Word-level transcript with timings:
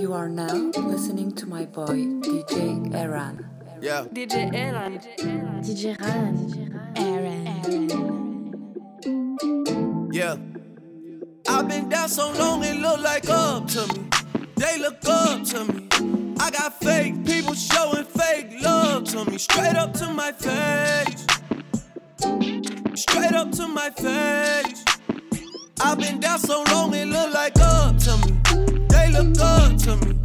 You 0.00 0.14
are 0.14 0.30
now 0.30 0.54
listening 0.78 1.32
to 1.32 1.46
my 1.46 1.66
boy 1.66 2.06
DJ 2.24 2.94
Aaron. 2.94 3.46
Yeah. 3.82 4.06
DJ 4.10 4.50
Aaron. 4.54 4.98
DJ 5.60 6.00
Ran. 6.00 6.94
Aaron. 6.96 8.40
Yeah. 10.10 10.36
I've 11.50 11.68
been 11.68 11.90
down 11.90 12.08
so 12.08 12.32
long 12.32 12.64
it 12.64 12.76
look 12.76 13.00
like 13.02 13.28
up 13.28 13.66
to 13.74 13.86
me. 13.88 14.08
They 14.56 14.78
look 14.78 15.06
up 15.06 15.44
to 15.48 15.64
me. 15.66 15.86
I 16.40 16.50
got 16.50 16.80
fake 16.80 17.22
people 17.26 17.52
showing 17.52 18.04
fake 18.04 18.54
love 18.62 19.04
to 19.12 19.26
me. 19.30 19.36
Straight 19.36 19.76
up 19.76 19.92
to 20.00 20.10
my 20.14 20.32
face. 20.32 21.26
Straight 22.94 23.34
up 23.34 23.52
to 23.52 23.68
my 23.68 23.90
face. 23.90 24.82
I've 25.82 25.98
been 25.98 26.20
down 26.20 26.38
so 26.38 26.64
long 26.68 26.94
it 26.94 27.06
look 27.06 27.34
like 27.34 27.60
up 27.60 27.98
to 27.98 28.16
me. 28.16 28.39
Look 29.12 29.40
up 29.40 29.76
to 29.78 29.96
me. 29.96 30.16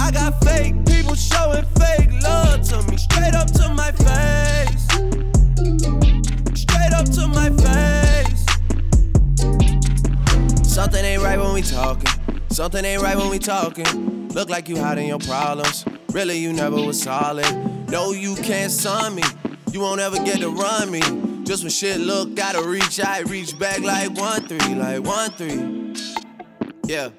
I 0.00 0.10
got 0.12 0.42
fake 0.44 0.74
people 0.86 1.14
showing 1.14 1.64
fake 1.76 2.10
love 2.22 2.62
to 2.68 2.82
me. 2.88 2.96
Straight 2.96 3.34
up 3.34 3.50
to 3.52 3.68
my 3.70 3.90
face. 3.92 4.84
Straight 6.54 6.92
up 6.92 7.06
to 7.10 7.26
my 7.26 7.50
face. 7.50 8.46
Something 10.62 11.04
ain't 11.04 11.22
right 11.22 11.38
when 11.38 11.52
we 11.52 11.62
talking. 11.62 12.08
Something 12.50 12.84
ain't 12.84 13.02
right 13.02 13.16
when 13.16 13.28
we 13.28 13.38
talking. 13.38 14.28
Look 14.28 14.48
like 14.48 14.68
you 14.68 14.78
hiding 14.78 15.08
your 15.08 15.18
problems. 15.18 15.84
Really, 16.12 16.38
you 16.38 16.52
never 16.52 16.76
was 16.76 17.02
solid. 17.02 17.46
No, 17.90 18.12
you 18.12 18.36
can't 18.36 18.70
sign 18.70 19.16
me. 19.16 19.24
You 19.72 19.80
won't 19.80 20.00
ever 20.00 20.16
get 20.24 20.38
to 20.40 20.50
run 20.50 20.90
me. 20.90 21.00
Just 21.44 21.64
when 21.64 21.70
shit 21.70 21.98
look, 21.98 22.34
gotta 22.34 22.62
reach, 22.62 23.00
I 23.00 23.20
reach 23.22 23.58
back 23.58 23.80
like 23.80 24.16
one 24.16 24.46
three, 24.46 24.74
like 24.74 25.02
one 25.04 25.30
three. 25.32 25.94
Yeah. 26.86 27.10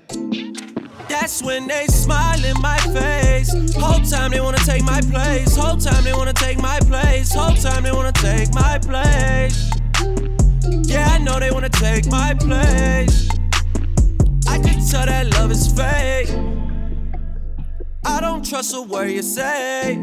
That's 1.09 1.41
when 1.41 1.68
they 1.68 1.88
smile 1.88 2.44
in 2.45 2.55
my 2.62 2.77
face. 2.77 3.52
Whole 3.76 4.00
time 4.02 4.31
they 4.31 4.40
wanna 4.40 4.59
take 4.59 4.84
my 4.84 5.02
place. 5.02 5.56
Whole 5.56 5.75
time 5.75 6.03
they 6.03 6.14
wanna 6.14 6.33
take 6.33 6.59
my 6.61 6.80
place. 6.81 7.33
Whole 7.33 7.56
time 7.56 7.83
they 7.83 7.92
wanna 7.92 8.11
take 8.11 8.53
my 8.53 8.78
place. 8.78 9.72
Yeah, 10.83 11.09
I 11.11 11.17
know 11.17 11.39
they 11.39 11.52
wanna 11.52 11.70
take 11.70 12.06
my 12.08 12.36
place. 12.36 13.28
I 14.48 14.59
can 14.59 14.80
tell 14.88 15.06
that 15.06 15.33
love 15.33 15.52
is 15.52 15.67
fake. 15.73 16.30
I 18.05 18.22
don't 18.22 18.48
trust 18.48 18.76
a 18.76 18.81
word 18.81 19.09
you 19.09 19.23
say. 19.23 20.00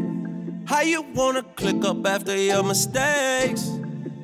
How 0.65 0.81
you 0.81 1.01
wanna 1.15 1.43
click 1.55 1.85
up 1.85 2.05
after 2.05 2.35
your 2.37 2.63
mistakes? 2.63 3.71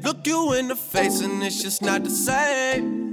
Look 0.04 0.28
you 0.28 0.54
in 0.54 0.68
the 0.68 0.76
face 0.76 1.22
and 1.22 1.42
it's 1.42 1.62
just 1.64 1.82
not 1.82 2.04
the 2.04 2.10
same. 2.10 3.13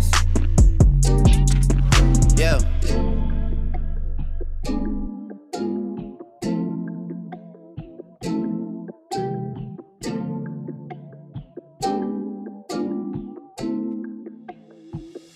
Yeah. 2.41 2.57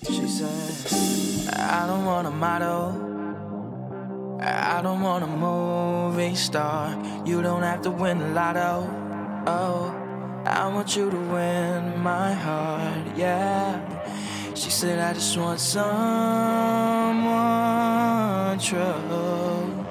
She 0.01 0.25
said, 0.27 1.53
I 1.53 1.85
don't 1.85 2.05
want 2.05 2.25
a 2.25 2.31
model. 2.31 2.89
I 4.41 4.81
don't 4.81 5.01
want 5.03 5.23
a 5.23 5.27
movie 5.27 6.33
star. 6.33 6.89
You 7.23 7.43
don't 7.43 7.61
have 7.61 7.83
to 7.83 7.91
win 7.91 8.17
the 8.17 8.29
lotto. 8.29 8.89
Oh, 9.45 9.93
I 10.47 10.67
want 10.69 10.95
you 10.95 11.11
to 11.11 11.17
win 11.17 12.01
my 12.01 12.33
heart, 12.33 13.15
yeah. 13.15 13.79
She 14.55 14.71
said, 14.71 14.97
I 14.97 15.13
just 15.13 15.37
want 15.37 15.59
someone 15.59 16.94
true. 18.59 19.85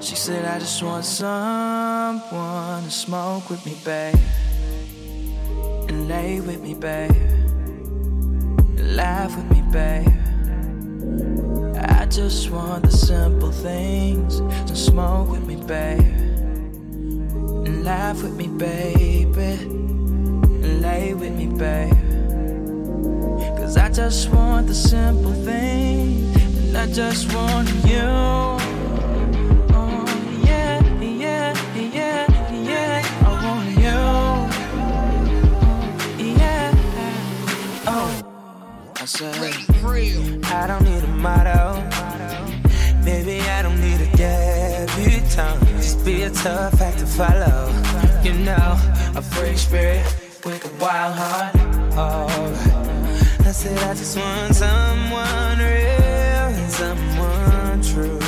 She 0.00 0.14
said, 0.14 0.44
I 0.44 0.58
just 0.58 0.82
want 0.82 1.04
someone 1.04 2.84
to 2.84 2.90
smoke 2.90 3.50
with 3.50 3.64
me, 3.66 3.76
babe. 3.84 4.14
And 5.88 6.08
lay 6.08 6.40
with 6.40 6.62
me, 6.62 6.74
babe. 6.74 7.10
Laugh 8.78 9.36
with 9.36 9.50
me, 9.50 9.62
babe. 9.72 10.08
I 11.76 12.06
just 12.06 12.50
want 12.50 12.84
the 12.84 12.90
simple 12.90 13.50
things. 13.50 14.36
So 14.66 14.74
smoke 14.74 15.30
with 15.30 15.46
me, 15.46 15.56
babe. 15.56 16.00
And 17.66 17.84
laugh 17.84 18.22
with 18.22 18.34
me, 18.34 18.46
baby. 18.46 19.64
And 19.64 20.80
lay 20.80 21.14
with 21.14 21.32
me, 21.32 21.46
babe. 21.46 21.92
Cause 23.58 23.76
I 23.76 23.90
just 23.90 24.30
want 24.30 24.68
the 24.68 24.74
simple 24.74 25.32
things. 25.32 26.37
I 26.74 26.86
just 26.86 27.32
want 27.34 27.68
you. 27.86 28.08
Oh, 29.74 30.04
yeah, 30.44 30.82
yeah, 31.00 31.54
yeah, 31.76 32.26
yeah. 32.52 33.02
I 40.50 40.64
oh. 40.64 40.66
don't 40.66 40.84
need 40.84 41.02
a 41.02 41.06
motto. 41.08 41.82
Maybe 43.04 43.40
I 43.40 43.62
don't 43.62 43.80
need 43.80 44.00
a 44.00 44.16
debutante. 44.16 45.66
Just 45.76 46.04
be 46.04 46.22
a 46.22 46.30
tough 46.30 46.80
act 46.80 46.98
to 46.98 47.06
follow. 47.06 47.72
You 48.22 48.34
know, 48.34 48.76
a 49.16 49.22
free 49.22 49.56
spirit 49.56 50.04
with 50.44 50.64
a 50.64 50.82
wild 50.82 51.14
heart. 51.14 51.54
Oh, 51.96 52.28
I 53.40 53.52
said, 53.52 53.78
I 53.78 53.94
just 53.94 54.16
want 54.16 54.54
someone 54.54 55.58
real 55.58 56.07
someone 56.78 57.82
true. 57.82 58.20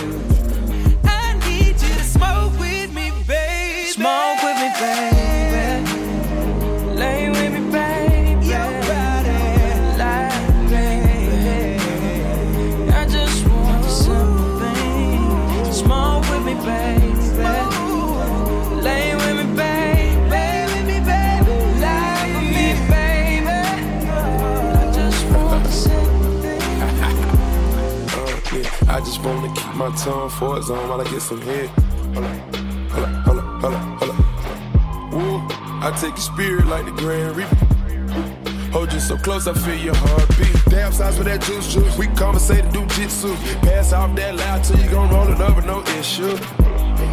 I 1.04 1.38
need 1.46 1.80
you 1.80 1.94
to 1.94 2.02
smoke 2.02 2.58
with 2.58 2.92
me, 2.92 3.12
baby. 3.24 3.92
Smoke 3.92 4.42
with 4.42 4.56
me, 4.56 4.70
baby. 4.80 5.29
My 29.80 29.90
tongue 29.96 30.28
for 30.28 30.58
its 30.58 30.66
zone 30.66 30.90
while 30.90 31.00
I 31.00 31.04
get 31.04 31.22
some 31.22 31.40
head. 31.40 31.70
Hold 32.12 32.26
up, 32.26 32.44
hold 32.92 33.04
up, 33.08 33.14
hold 33.24 33.38
up, 33.38 33.46
hold 33.62 33.74
up, 33.74 34.00
hold 34.00 34.10
up. 34.12 35.12
Woo, 35.14 35.38
I 35.80 35.90
take 35.98 36.10
your 36.10 36.18
spirit 36.18 36.66
like 36.66 36.84
the 36.84 36.90
Grand 36.90 37.34
Reaper. 37.34 37.56
Hold 38.72 38.92
you 38.92 39.00
so 39.00 39.16
close, 39.16 39.46
I 39.48 39.54
feel 39.54 39.76
your 39.76 39.94
heartbeat. 39.94 40.54
Damn 40.66 40.92
size 40.92 41.16
for 41.16 41.24
that 41.24 41.40
juice 41.40 41.72
juice. 41.72 41.96
We 41.96 42.08
conversate 42.08 42.64
and 42.66 42.74
do 42.74 42.84
jitsu. 42.88 43.34
Pass 43.64 43.94
off 43.94 44.14
that 44.16 44.36
loud 44.36 44.62
till 44.64 44.78
you 44.78 44.90
gon' 44.90 45.08
roll 45.08 45.28
it 45.28 45.40
over, 45.40 45.62
no 45.62 45.82
issue. 45.98 46.36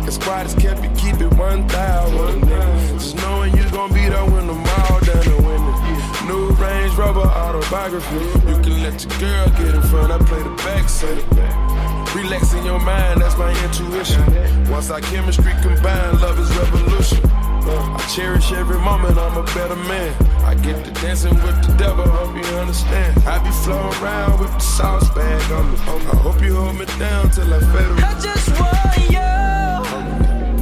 As 0.05 0.17
quiet 0.17 0.47
as 0.47 0.55
kept, 0.55 0.83
you 0.83 0.89
keep 0.97 1.21
it 1.21 1.33
1,000. 1.37 2.41
nigga. 2.41 2.99
Just 2.99 3.15
knowing 3.15 3.55
you 3.55 3.63
gon' 3.71 3.93
be 3.93 4.09
there 4.09 4.25
when 4.25 4.45
the 4.45 4.53
mall 4.53 4.99
done 5.07 5.25
and 5.25 5.45
winning. 5.47 6.27
New 6.27 6.49
Range 6.61 6.93
Rover 6.95 7.21
autobiography. 7.21 8.15
You 8.49 8.59
can 8.59 8.83
let 8.83 9.05
your 9.05 9.19
girl 9.19 9.47
get 9.55 9.73
in 9.73 9.81
front, 9.83 10.11
I 10.11 10.17
play 10.17 10.43
the 10.43 10.55
back 10.67 10.89
seat. 10.89 11.66
Relaxing 12.15 12.65
your 12.65 12.79
mind, 12.79 13.21
that's 13.21 13.37
my 13.37 13.51
intuition. 13.63 14.23
Once 14.69 14.89
our 14.89 15.01
chemistry 15.01 15.53
combined, 15.61 16.21
love 16.21 16.39
is 16.39 16.49
revolution. 16.57 17.21
I 17.69 18.11
cherish 18.15 18.51
every 18.53 18.79
moment, 18.79 19.17
I'm 19.17 19.37
a 19.37 19.43
better 19.53 19.75
man. 19.75 20.13
I 20.43 20.55
get 20.55 20.83
to 20.85 20.91
dancing 21.01 21.35
with 21.35 21.61
the 21.65 21.73
devil, 21.77 22.07
hope 22.07 22.35
you 22.35 22.57
understand. 22.57 23.17
I 23.25 23.39
be 23.43 23.51
flowing 23.51 23.93
around 24.01 24.39
with 24.39 24.51
the 24.53 24.59
sauce 24.59 25.09
bag 25.13 25.51
on 25.51 25.71
me. 25.71 25.77
I 25.77 26.15
hope 26.15 26.41
you 26.41 26.55
hold 26.55 26.77
me 26.79 26.85
down 26.97 27.29
till 27.29 27.53
I 27.53 27.59
fade 27.59 27.91
away. 27.91 28.03
I 28.03 28.19
just 28.19 28.49
want 28.59 28.97
you. 29.13 29.29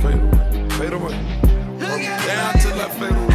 Fade 0.01 0.21
away, 0.21 0.69
fade 0.77 0.93
away. 0.93 1.15
Down 1.79 2.53
till 2.59 2.81
I 2.81 2.89
fade 2.89 3.11
away. 3.11 3.34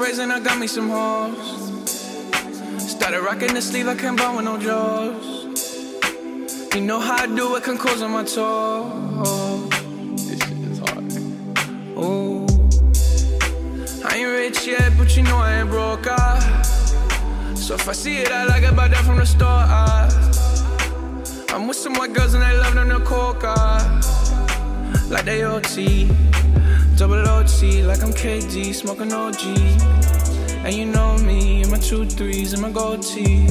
braids 0.00 0.18
and 0.18 0.32
I 0.32 0.40
got 0.40 0.58
me 0.58 0.66
some 0.66 0.88
hoes. 0.88 1.36
Started 2.90 3.20
rocking 3.20 3.52
the 3.52 3.60
sleeve, 3.60 3.86
I 3.86 3.94
can't 3.94 4.16
buy 4.16 4.34
with 4.34 4.46
no 4.46 4.56
jaws. 4.56 5.26
You 6.74 6.80
know 6.80 6.98
how 6.98 7.16
I 7.24 7.26
do 7.26 7.54
it, 7.56 7.64
can 7.64 7.76
close 7.76 8.00
on 8.00 8.12
my 8.12 8.24
toes. 8.24 9.68
This 10.26 10.38
shit 10.40 10.58
is 10.72 10.78
hard. 10.78 11.04
Ooh. 12.00 12.46
I 14.08 14.10
ain't 14.16 14.30
rich 14.38 14.66
yet, 14.66 14.90
but 14.96 15.14
you 15.18 15.22
know 15.22 15.36
I 15.36 15.60
ain't 15.60 15.68
broke. 15.68 16.06
Ah. 16.08 16.62
So 17.54 17.74
if 17.74 17.86
I 17.86 17.92
see 17.92 18.16
it, 18.22 18.32
I 18.32 18.44
like 18.44 18.62
it, 18.62 18.74
buy 18.74 18.88
that 18.88 19.04
from 19.04 19.18
the 19.18 19.26
store. 19.26 19.64
Ah. 19.78 20.08
I'm 21.50 21.68
with 21.68 21.76
some 21.76 21.92
white 21.92 22.14
girls 22.14 22.32
and 22.32 22.42
they 22.42 22.56
love 22.56 22.74
them 22.74 22.88
the 22.88 23.00
coca. 23.00 23.54
Like 25.10 25.26
they 25.26 25.44
OT, 25.44 26.08
double 27.00 27.26
OT, 27.30 27.82
like 27.82 28.02
I'm 28.02 28.12
KD, 28.12 28.74
smoking 28.74 29.10
OG. 29.10 29.42
And 30.66 30.74
you 30.74 30.84
know 30.84 31.16
me, 31.16 31.62
and 31.62 31.70
my 31.70 31.78
two 31.78 32.04
threes 32.04 32.52
and 32.52 32.60
my 32.60 32.70
gold 32.70 33.02
tee. 33.02 33.46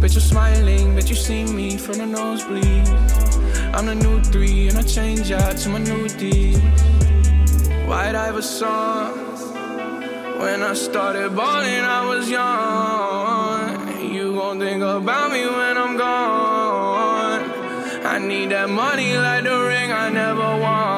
Bitch, 0.00 0.14
you 0.14 0.20
smiling, 0.20 0.94
bet 0.94 1.08
you 1.08 1.16
see 1.16 1.44
me 1.44 1.78
from 1.78 1.96
the 1.96 2.04
nosebleed. 2.04 2.86
I'm 3.74 3.86
the 3.86 3.94
new 3.94 4.22
three, 4.22 4.68
and 4.68 4.76
I 4.76 4.82
change 4.82 5.32
out 5.32 5.56
to 5.56 5.70
my 5.70 5.78
new 5.78 6.08
D. 6.08 6.58
White 7.88 8.14
Iverson. 8.14 9.16
When 10.38 10.62
I 10.62 10.74
started 10.74 11.34
balling, 11.34 11.84
I 11.98 12.06
was 12.06 12.28
young. 12.28 14.12
You 14.12 14.34
gon' 14.34 14.60
think 14.60 14.82
about 14.82 15.32
me 15.32 15.46
when 15.46 15.78
I'm 15.78 15.96
gone. 15.96 17.50
I 18.04 18.18
need 18.18 18.50
that 18.50 18.68
money 18.68 19.16
like 19.16 19.44
the 19.44 19.58
ring 19.58 19.90
I 19.90 20.10
never 20.10 20.50
won. 20.60 20.97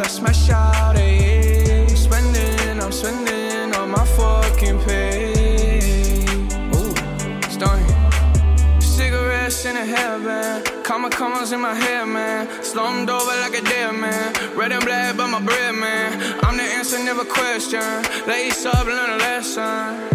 Comma 10.91 11.09
commas 11.09 11.53
in 11.53 11.61
my 11.61 11.73
head, 11.73 12.05
man. 12.05 12.49
Slumped 12.61 13.09
over 13.09 13.33
like 13.39 13.57
a 13.57 13.61
dead 13.61 13.95
man. 13.95 14.33
Red 14.57 14.73
and 14.73 14.83
black, 14.83 15.15
but 15.15 15.29
my 15.29 15.41
bread, 15.41 15.73
man. 15.73 16.37
I'm 16.43 16.57
the 16.57 16.63
answer, 16.63 16.99
never 17.01 17.23
question. 17.23 17.79
Lace 18.27 18.65
up, 18.65 18.85
learn 18.85 19.11
a 19.11 19.15
lesson. 19.15 20.09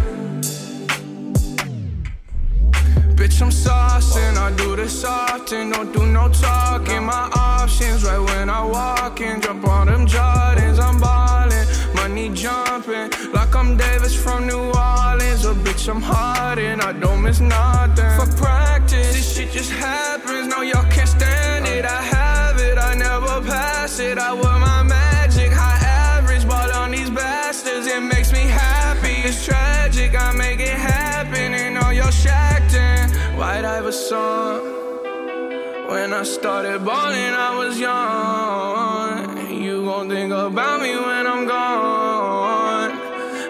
Bitch, 3.17 3.41
I'm 3.41 3.49
saucing, 3.49 4.37
I 4.37 4.55
do 4.59 4.77
this 4.77 5.03
often, 5.03 5.71
don't 5.71 5.95
do 5.95 6.05
no 6.05 6.29
talking. 6.29 7.05
My 7.07 7.31
options 7.35 8.05
right 8.05 8.19
when 8.19 8.51
I 8.51 8.63
walk 8.63 9.23
in, 9.23 9.41
jump 9.41 9.67
on 9.67 9.87
them 9.87 10.07
Jordans, 10.07 10.79
I'm 10.79 11.01
ballin', 11.01 11.67
money 11.95 12.29
jumping, 12.35 13.09
like 13.33 13.57
I'm 13.57 13.79
Davis 13.79 14.15
from 14.15 14.47
New 14.47 14.59
Orleans. 14.59 14.76
I'm 15.89 16.03
hard 16.03 16.59
and 16.59 16.83
I 16.83 16.93
don't 16.93 17.23
miss 17.23 17.39
nothing. 17.39 18.11
For 18.19 18.27
practice, 18.37 19.15
this 19.15 19.37
shit 19.37 19.53
just 19.53 19.71
happens, 19.71 20.49
no, 20.49 20.63
y'all 20.63 20.91
can't 20.91 21.09
stand 21.09 21.67
it. 21.67 21.85
I 21.85 22.03
have 22.03 22.59
it, 22.59 22.77
I 22.77 22.95
never 22.95 23.41
pass 23.47 24.01
it. 24.01 24.19
I 24.19 24.33
wear 24.33 24.59
my 24.59 24.83
magic, 24.83 25.53
high 25.53 25.79
average, 26.19 26.47
ball 26.49 26.73
on 26.73 26.91
these 26.91 27.11
bastards, 27.11 27.87
it 27.87 28.01
makes 28.01 28.33
me 28.33 28.41
happy. 28.41 29.29
It's 29.29 29.45
tragic, 29.45 30.21
I 30.21 30.33
make 30.33 30.59
it 30.59 30.77
happen, 30.77 31.55
and 31.55 31.79
all 31.79 31.93
y'all 31.93 32.11
shacked 32.11 32.75
in. 32.75 33.11
White 33.37 33.65
Iverson. 33.65 34.75
When 35.89 36.13
I 36.13 36.25
started 36.25 36.85
balling, 36.85 37.35
I 37.49 37.57
was 37.59 37.79
young. 37.79 39.53
You 39.63 39.85
gon' 39.85 40.09
think 40.09 40.33
about 40.33 40.81
me 40.81 40.97
when 40.97 41.27
I'm 41.29 41.47
gone. 41.47 42.86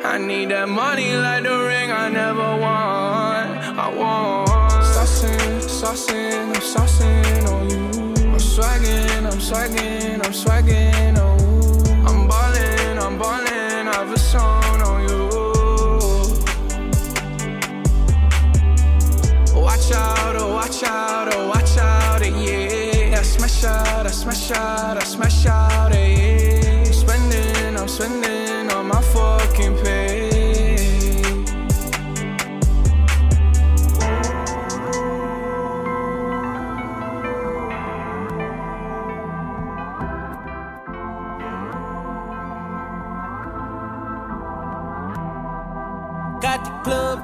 I 0.06 0.18
need 0.18 0.50
that 0.50 0.68
money 0.68 1.16
like 1.16 1.42
the 1.42 1.58
ring 1.66 1.90
I 1.90 2.08
never 2.08 2.48
won. 2.64 3.42
I 3.84 3.88
want. 3.92 4.84
Saucing, 4.94 5.60
saucing, 5.80 6.46
I'm 6.54 6.62
saucing 6.72 7.48
on 7.52 7.68
you. 7.68 7.86
I'm 8.32 8.38
swagging, 8.38 9.26
I'm 9.26 9.40
swagging, 9.48 10.24
I'm 10.24 10.32
swagging, 10.32 11.18
oh. 11.18 12.06
I'm 12.06 12.28
ballin', 12.28 12.98
I'm 12.98 13.18
ballin', 13.18 13.88
I 13.88 13.94
have 13.94 14.12
a 14.12 14.18
song 14.18 14.80
on 14.90 15.08
you. 15.08 15.26
Watch 19.60 19.90
out, 19.92 20.36
oh, 20.36 20.54
watch 20.54 20.84
out, 20.84 21.34
oh, 21.34 21.48
watch 21.48 21.76
out, 21.78 22.22
eh, 22.22 23.10
yeah. 23.10 23.18
I 23.18 23.22
smash 23.22 23.64
out, 23.64 24.06
I 24.06 24.10
smash 24.10 24.52
out, 24.52 24.96
I 24.98 25.04
smash 25.04 25.46
out, 25.46 25.92
eh, 25.92 26.62
yeah. 26.62 26.84
I'm 26.86 26.92
spending, 26.92 27.76
I'm 27.76 27.88
spending 27.88 28.35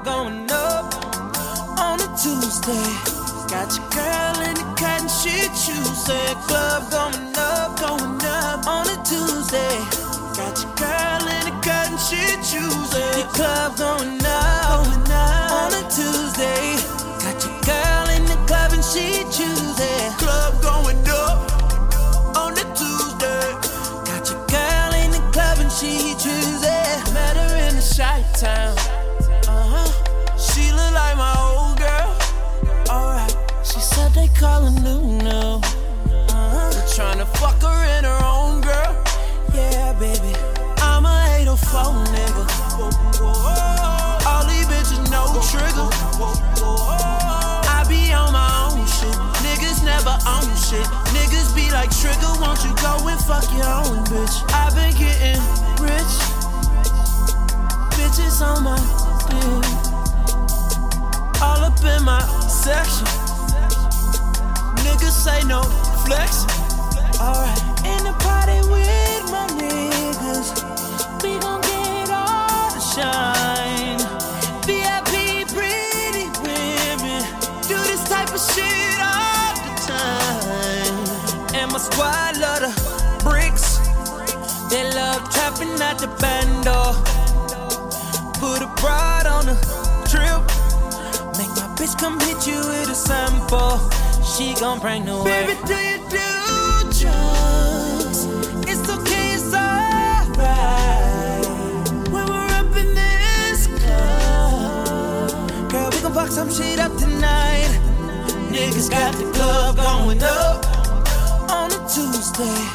going 0.03 0.51
up 0.51 0.93
on 1.79 1.99
a 2.01 2.07
Tuesday. 2.17 2.89
Got 3.47 3.71
your 3.71 3.87
girl 3.89 4.35
in 4.43 4.55
the 4.55 4.67
cotton 4.75 5.07
shit 5.07 5.49
Tuesday. 5.55 6.33
Club 6.47 6.91
going 6.91 7.31
up, 7.37 7.79
going 7.79 8.19
up 8.23 8.67
on 8.67 8.87
a 8.87 8.97
Tuesday. 9.03 9.77
Got 10.35 10.59
your 10.59 10.73
girl 10.75 11.23
in 11.23 11.43
the 11.47 11.55
cotton 11.63 11.97
shit 11.97 12.35
Tuesday. 12.43 13.11
The 13.15 13.27
club 13.31 13.77
going 13.77 14.19
up, 14.25 14.83
going 14.83 15.11
up 15.11 15.51
on 15.51 15.73
a 15.73 15.83
Tuesday. 15.89 16.75
Got 17.23 17.39
your 17.45 17.55
girl 17.63 18.09
in 18.15 18.25
the 18.25 18.37
club 18.45 18.73
and 18.73 18.83
she 18.83 19.23
Tuesday. 19.31 20.09
Club 20.19 20.61
going 20.61 20.99
up 21.07 21.47
on 22.35 22.51
a 22.53 22.65
Tuesday. 22.75 23.47
Got 24.03 24.29
your 24.29 24.43
girl 24.51 24.91
in 24.99 25.11
the 25.11 25.23
club 25.31 25.59
and 25.59 25.71
she 25.71 26.13
Tuesday. 26.19 26.83
Met 27.13 27.37
her 27.37 27.55
in 27.69 27.75
the 27.75 27.81
shy 27.81 28.23
town. 28.35 28.92
Call 34.39 34.63
her 34.63 34.81
new 34.81 35.01
new. 35.21 35.59
Uh-huh. 35.59 36.71
Tryna 36.93 37.25
fuck 37.37 37.61
her 37.61 37.97
in 37.97 38.03
her 38.03 38.19
own 38.23 38.61
girl. 38.61 38.93
Yeah, 39.53 39.93
baby. 39.99 40.33
I'm 40.81 41.05
a 41.05 41.37
804 41.41 42.05
nigga. 42.13 42.43
All 44.25 44.45
these 44.45 44.67
bitches 44.67 45.09
no 45.11 45.25
trigger. 45.51 45.89
I 47.67 47.85
be 47.87 48.13
on 48.13 48.31
my 48.33 48.49
own 48.69 48.85
shit. 48.87 49.15
Niggas 49.45 49.83
never 49.83 50.15
own 50.27 50.49
shit. 50.57 50.85
Niggas 51.13 51.55
be 51.55 51.71
like 51.71 51.91
trigger, 51.91 52.33
won't 52.41 52.63
you 52.63 52.73
go 52.81 53.07
and 53.07 53.19
fuck 53.21 53.45
your 53.53 53.67
own 53.67 54.03
bitch? 54.05 54.43
i 54.53 54.69
been 54.75 54.93
getting 54.97 55.41
rich. 55.81 56.13
Bitches 57.97 58.41
on 58.41 58.63
my 58.63 58.77
dick. 59.29 59.65
All 61.41 61.63
up 61.63 61.83
in 61.83 62.03
my 62.03 62.21
section 62.47 63.22
could 65.03 65.11
say 65.11 65.43
no 65.43 65.61
flex. 66.05 66.45
Alright. 67.19 67.59
In 67.83 68.01
the 68.07 68.15
party 68.23 68.59
with 68.71 69.23
my 69.35 69.47
niggas, 69.59 70.49
we 71.21 71.37
gon' 71.39 71.59
get 71.61 72.09
all 72.09 72.71
the 72.71 72.83
shine. 72.93 73.99
VIP, 74.63 75.47
pretty 75.51 76.27
women, 76.39 77.21
do 77.67 77.77
this 77.91 78.03
type 78.07 78.31
of 78.31 78.41
shit 78.53 78.97
all 79.11 79.51
the 79.65 79.73
time. 79.91 80.95
And 81.59 81.71
my 81.71 81.79
squad 81.79 82.37
love 82.37 82.61
the 82.65 82.71
bricks. 83.25 83.79
They 84.69 84.83
love 84.95 85.29
trapping 85.33 85.75
at 85.81 85.97
the 85.99 86.07
bando. 86.21 86.79
Put 88.39 88.61
a 88.61 88.69
broad 88.79 89.25
on 89.27 89.49
a 89.49 89.57
trip. 90.07 90.43
Make 91.37 91.51
my 91.59 91.67
bitch 91.75 91.99
come 91.99 92.19
hit 92.21 92.47
you 92.47 92.59
with 92.59 92.89
a 92.89 92.95
sample. 92.95 94.02
She 94.25 94.53
gon' 94.55 94.79
bring 94.79 95.05
the 95.05 95.17
way. 95.21 95.45
Baby, 95.45 95.59
do 95.67 95.75
you 95.75 95.97
do 96.09 96.17
drugs? 96.99 98.25
It's 98.65 98.89
okay, 98.89 99.33
it's 99.35 99.53
alright. 99.53 101.45
When 102.09 102.25
we're 102.25 102.49
up 102.59 102.75
in 102.75 102.95
this 102.95 103.67
club, 103.67 105.29
girl, 105.69 105.89
we 105.91 105.99
gon' 106.01 106.13
fuck 106.13 106.29
some 106.29 106.49
shit 106.49 106.79
up 106.79 106.95
tonight. 106.97 107.69
Niggas 108.49 108.89
got 108.89 109.13
the 109.15 109.25
club 109.33 109.75
going 109.75 110.23
up 110.23 110.65
on 111.51 111.71
a 111.71 111.77
Tuesday. 111.87 112.65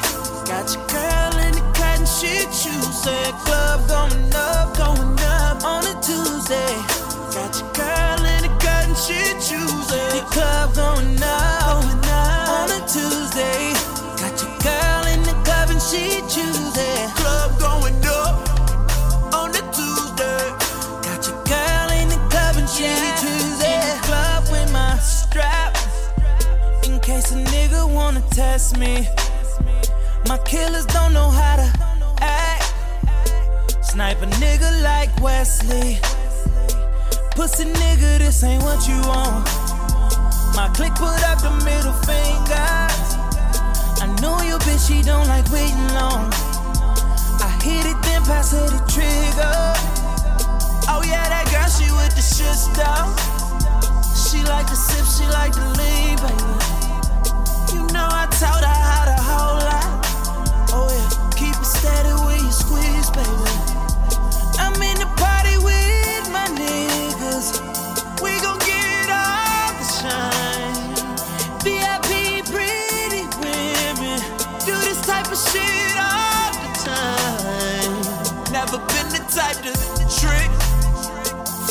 Got 0.45 0.71
your 0.73 0.85
girl 0.87 1.37
in 1.45 1.51
the 1.53 1.61
cotton 1.73 2.05
shit 2.05 2.49
Tuesday. 2.51 3.31
Club 3.43 3.85
going 3.87 4.33
up, 4.35 4.75
going 4.77 5.13
up 5.13 5.18
club 10.31 10.73
going 10.75 11.21
up, 11.21 11.83
on 12.49 12.69
a 12.71 12.79
Tuesday. 12.87 13.73
Got 14.21 14.35
your 14.41 14.53
girl 14.59 15.03
in 15.13 15.21
the 15.23 15.35
club 15.43 15.69
and 15.69 15.81
she 15.81 16.21
Tuesday. 16.27 17.07
Club 17.15 17.59
going 17.59 17.99
up 18.05 18.35
on 19.33 19.49
a 19.49 19.63
Tuesday. 19.73 20.45
Got 21.05 21.21
your 21.27 21.39
girl 21.45 21.89
in 21.99 22.09
the 22.09 22.21
club 22.29 22.55
and 22.57 22.69
she 22.69 22.89
Tuesday. 23.19 23.79
In 23.79 23.87
the 23.89 23.99
club 24.07 24.43
with 24.51 24.71
my 24.71 24.97
strap. 24.99 25.77
In 26.83 26.99
case 26.99 27.31
a 27.31 27.43
nigga 27.55 27.91
wanna 27.91 28.21
test 28.31 28.77
me. 28.77 29.07
My 30.27 30.37
killers 30.45 30.85
don't 30.85 31.13
know 31.13 31.29
how 31.29 31.55
to 31.55 31.67
act. 32.21 32.73
Snipe 33.81 34.21
a 34.21 34.27
nigga 34.43 34.83
like 34.83 35.09
Wesley. 35.21 35.99
Pussy 37.31 37.65
nigga, 37.65 38.17
this 38.19 38.43
ain't 38.43 38.61
what 38.63 38.87
you 38.87 38.99
want. 39.07 39.58
My 40.59 40.67
click 40.67 40.93
put 40.95 41.23
up 41.23 41.39
the 41.39 41.51
middle 41.63 41.93
fingers. 42.03 43.15
I 44.03 44.13
know 44.19 44.41
your 44.41 44.59
bitch, 44.59 44.89
she 44.89 45.01
don't 45.01 45.25
like 45.29 45.49
waiting 45.53 45.87
long. 45.95 46.27
I 47.39 47.47
hit 47.63 47.85
it, 47.85 47.95
then 48.03 48.21
pass 48.25 48.51
her 48.51 48.67
the 48.67 48.83
trigger. 48.91 49.55
Oh 50.91 51.01
yeah, 51.07 51.23
that 51.31 51.47
girl, 51.47 51.69
she 51.71 51.87
with 51.95 52.11
the 52.11 52.21
shit 52.21 52.59
stuff. 52.59 53.07
She 54.11 54.43
like 54.51 54.67
to 54.67 54.75
sip, 54.75 55.07
she 55.07 55.23
like 55.31 55.53
to 55.53 55.63
lean, 55.79 56.19
baby. 56.27 56.51
You 57.71 57.87
know 57.95 58.09
I 58.11 58.27
taught 58.35 58.59
her 58.59 58.79
how 58.91 59.07
to 59.07 59.15
hold 59.15 59.63
out. 59.63 60.03
Oh 60.75 60.91
yeah, 60.91 61.07
keep 61.39 61.55
it 61.55 61.65
steady 61.65 62.11
when 62.27 62.35
you 62.43 62.51
squeeze, 62.51 63.09
baby. 63.11 63.48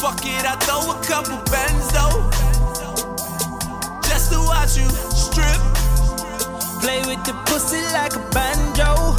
Fuck 0.00 0.24
it, 0.26 0.46
I 0.46 0.54
throw 0.62 0.92
a 0.92 1.02
couple 1.02 1.36
bands 1.50 1.90
though. 1.90 2.30
Just 4.06 4.30
to 4.30 4.38
watch 4.38 4.78
you 4.78 4.88
strip. 5.10 5.58
Play 6.80 7.02
with 7.02 7.24
the 7.26 7.34
pussy 7.46 7.82
like 7.92 8.14
a 8.14 8.22
banjo. 8.30 9.16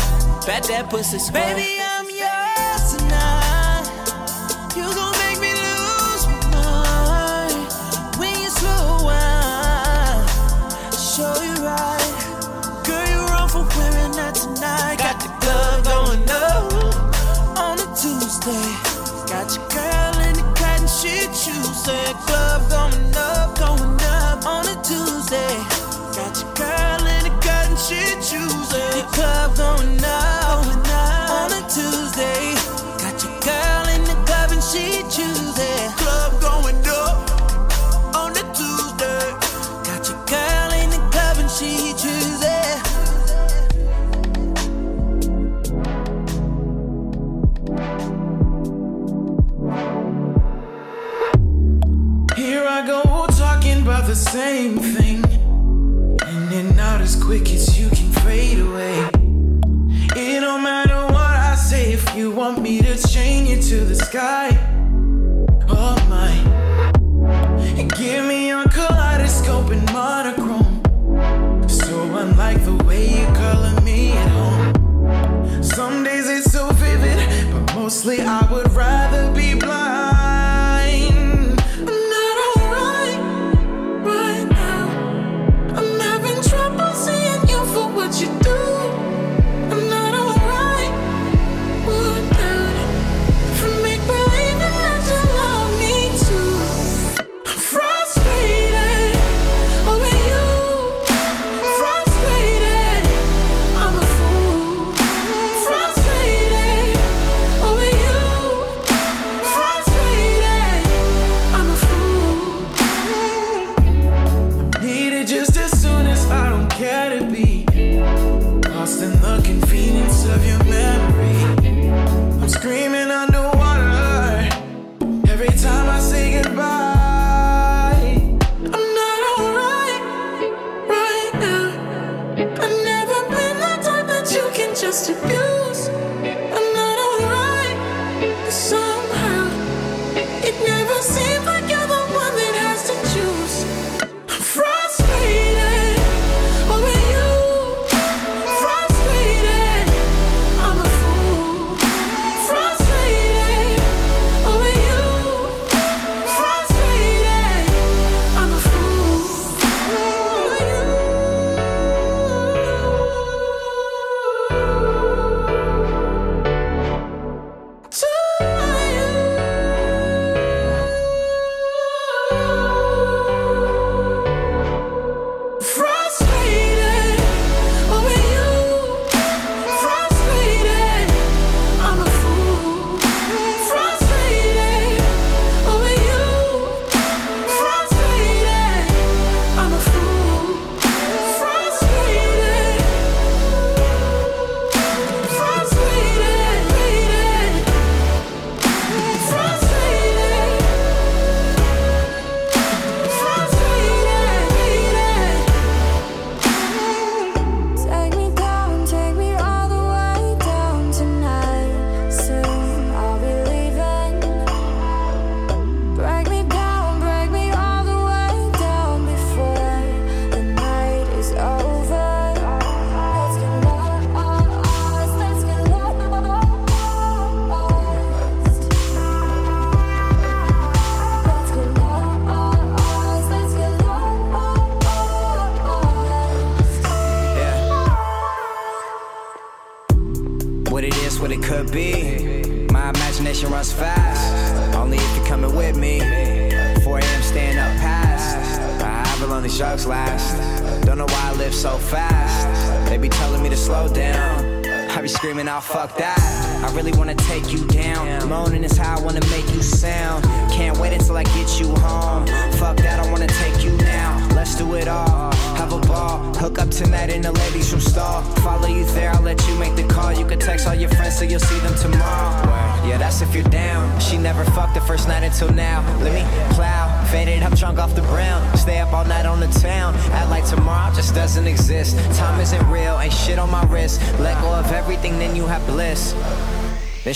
Bet 0.47 0.63
that 0.71 0.89
pussy 0.89 1.19
squirt. 1.19 1.43
Baby, 1.43 1.81
I'm 1.83 2.07
yours 2.07 2.95
tonight. 2.95 3.91
You 4.73 4.87
gon' 4.95 5.11
make 5.19 5.39
me 5.43 5.51
lose 5.51 6.23
my 6.31 6.47
mind 6.55 7.67
when 8.15 8.39
you 8.39 8.49
slow 8.49 9.03
wine. 9.03 10.23
Show 10.95 11.43
you 11.43 11.59
right, 11.59 12.15
girl. 12.87 13.03
You 13.03 13.27
wrong 13.27 13.49
for 13.49 13.67
wearing 13.75 14.13
that 14.15 14.33
tonight. 14.33 14.95
Got 14.97 15.19
the 15.19 15.27
club 15.43 15.83
going 15.83 16.23
up 16.31 17.59
on 17.59 17.79
a 17.83 17.87
Tuesday. 17.99 18.88
Tuesday. 21.49 22.13
Club 22.27 22.61
going 22.69 23.15
up, 23.15 23.57
going 23.57 23.97
up 24.21 24.45
on 24.45 24.67
a 24.67 24.75
Tuesday. 24.83 25.55
Got 26.13 26.33
your 26.37 26.53
girl 26.53 27.01
in 27.15 27.21
the 27.25 27.33
cotton 27.41 27.75
shit 27.77 28.17
Tuesday. 28.21 28.89
The 28.97 29.05
club 29.17 29.57
going 29.57 30.03
up, 30.03 30.18
same 54.31 54.77
thing. 54.77 55.23
In 56.53 56.53
and 56.53 56.79
out 56.79 57.01
as 57.01 57.15
quick 57.15 57.49
as 57.49 57.79
you 57.79 57.89
can 57.89 58.11
fade 58.21 58.59
away. 58.59 59.09
It 60.15 60.41
don't 60.41 60.61
matter 60.61 61.01
what 61.11 61.35
I 61.49 61.55
say 61.55 61.93
if 61.93 62.15
you 62.15 62.29
want 62.29 62.61
me 62.61 62.79
to 62.81 62.95
chain 63.07 63.47
you 63.47 63.59
to 63.59 63.85
the 63.85 63.95
sky. 63.95 64.49
Oh 65.67 65.97
my. 66.13 66.31
Give 67.97 68.23
me 68.25 68.49
your 68.49 68.65
kaleidoscope 68.65 69.71
and 69.71 69.85
monochrome. 69.91 70.77
So 71.67 71.95
unlike 72.23 72.63
the 72.65 72.75
way 72.83 73.21
you 73.21 73.25
color 73.33 73.81
me 73.81 74.11
at 74.11 74.29
home. 74.29 75.63
Some 75.63 76.03
days 76.03 76.29
it's 76.29 76.51
so 76.51 76.69
vivid, 76.73 77.17
but 77.51 77.73
mostly 77.73 78.21
I 78.21 78.41
would 78.51 78.71
rather 78.73 79.33
be 79.33 79.38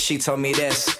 she 0.03 0.17
told 0.17 0.39
me 0.41 0.51
this. 0.51 0.92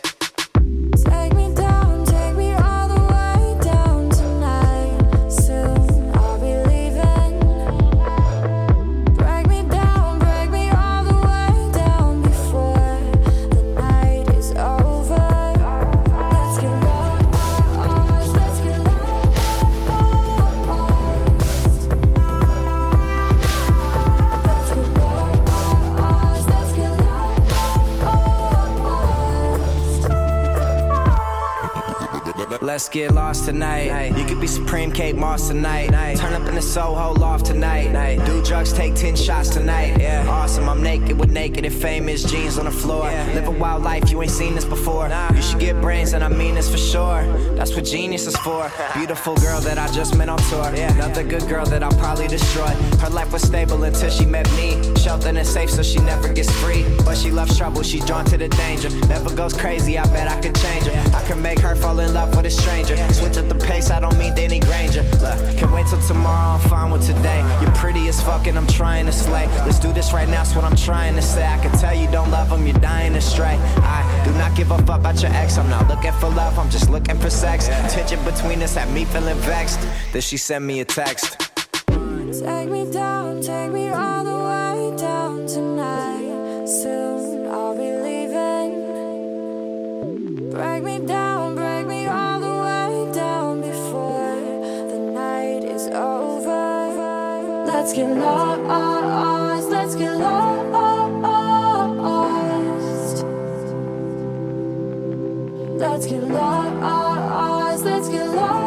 On 42.57 42.65
the 42.65 42.71
floor. 42.71 43.03
Live 43.33 43.47
a 43.47 43.51
wild 43.51 43.83
life, 43.83 44.09
you 44.11 44.21
ain't 44.21 44.31
seen 44.31 44.55
this 44.55 44.65
before. 44.65 45.09
You 45.35 45.41
should 45.41 45.59
get 45.59 45.81
brains, 45.81 46.13
and 46.13 46.23
I 46.23 46.29
mean 46.29 46.55
this 46.55 46.71
for 46.71 46.77
sure. 46.77 47.25
That's 47.55 47.73
what 47.75 47.85
genius 47.85 48.27
is 48.27 48.35
for. 48.37 48.71
Beautiful 48.93 49.35
girl 49.35 49.59
that 49.61 49.77
I 49.77 49.91
just 49.91 50.15
met 50.15 50.29
on 50.29 50.37
tour. 50.49 50.65
Another 50.65 51.23
good 51.23 51.47
girl 51.47 51.65
that 51.65 51.83
I'll 51.83 51.97
probably 51.97 52.27
destroy. 52.27 52.67
Her 52.99 53.09
life 53.09 53.31
was 53.33 53.41
stable 53.41 53.83
until 53.83 54.09
she 54.09 54.25
met 54.25 54.49
me. 54.53 54.77
Sheltered 54.95 55.35
and 55.35 55.47
safe, 55.47 55.69
so 55.69 55.83
she 55.83 55.99
never 55.99 56.31
gets 56.31 56.51
free. 56.61 56.85
But 57.05 57.17
she 57.17 57.31
loves 57.31 57.57
trouble, 57.57 57.83
she's 57.83 58.05
drawn 58.05 58.25
to 58.25 58.37
the 58.37 58.49
danger. 58.49 58.89
Never 59.07 59.33
goes 59.35 59.53
crazy, 59.53 59.97
I 59.97 60.05
bet 60.13 60.27
I 60.27 60.39
could 60.39 60.55
change 60.55 60.85
her. 60.85 61.17
I 61.17 61.23
can 61.27 61.41
make 61.41 61.59
her 61.59 61.75
fall 61.75 61.99
in 61.99 62.13
love 62.13 62.35
with 62.35 62.45
a 62.45 62.51
stranger. 62.51 62.95
Switch 63.13 63.37
up 63.37 63.47
the 63.49 63.55
pace, 63.55 63.89
I 63.89 63.99
don't 63.99 64.17
mean 64.17 64.35
Danny 64.35 64.59
Granger. 64.59 65.03
Look, 65.21 65.57
can 65.57 65.71
wait 65.71 65.87
till 65.87 66.01
tomorrow, 66.01 66.59
I'm 66.59 66.69
fine 66.69 66.91
with 66.91 67.05
today. 67.05 67.41
You're 67.61 67.75
pretty 67.75 68.07
as 68.07 68.21
fuck 68.21 68.47
and 68.47 68.57
I'm 68.57 68.67
trying 68.67 69.05
to 69.07 69.11
slay. 69.11 69.47
Let's 69.65 69.79
do 69.79 69.91
this 69.91 70.13
right 70.13 70.27
now, 70.27 70.43
that's 70.43 70.55
what 70.55 70.65
I'm 70.65 70.75
trying 70.75 71.15
to 71.15 71.21
say. 71.21 71.45
I 71.47 71.57
can 71.59 71.71
tell 71.79 71.95
you 71.95 72.11
don't 72.11 72.29
love 72.29 72.42
him, 72.49 72.65
you're 72.65 72.79
dying 72.79 73.13
to 73.13 73.21
stray. 73.21 73.57
I 73.77 74.21
do 74.25 74.31
not 74.33 74.55
give 74.55 74.71
a 74.71 74.77
fuck 74.79 74.99
about 74.99 75.21
your 75.21 75.31
ex. 75.31 75.57
I'm 75.57 75.69
not 75.69 75.87
looking 75.87 76.13
for 76.13 76.29
love, 76.29 76.57
I'm 76.57 76.69
just 76.69 76.89
looking 76.89 77.17
for 77.17 77.29
sex. 77.29 77.67
Tension 77.93 78.23
between 78.23 78.61
us 78.61 78.75
had 78.75 78.89
me 78.93 79.05
feeling 79.05 79.37
vexed. 79.39 79.79
Then 80.11 80.21
she 80.21 80.37
sent 80.37 80.63
me 80.65 80.79
a 80.79 80.85
text. 80.85 81.39
Take 81.87 82.69
me 82.69 82.91
down, 82.91 83.41
take 83.41 83.71
me 83.71 83.89
Let's 105.93 106.07
get 106.07 106.23
lost, 106.23 107.85
let's 107.85 108.09
get 108.09 108.25
lost. 108.25 108.65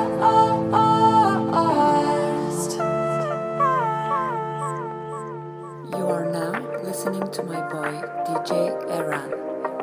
You 5.90 6.06
are 6.06 6.30
now 6.30 6.52
listening 6.84 7.28
to 7.32 7.42
my 7.42 7.60
boy 7.68 8.00
DJ 8.26 8.50
Aaron. 8.92 9.30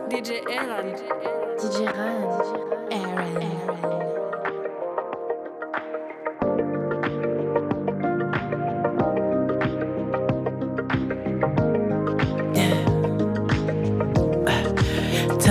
DJ 0.07 0.41
Aaron. 0.49 0.95
DJ 1.59 1.85
Aaron. 1.93 2.93
Aaron. 2.93 4.12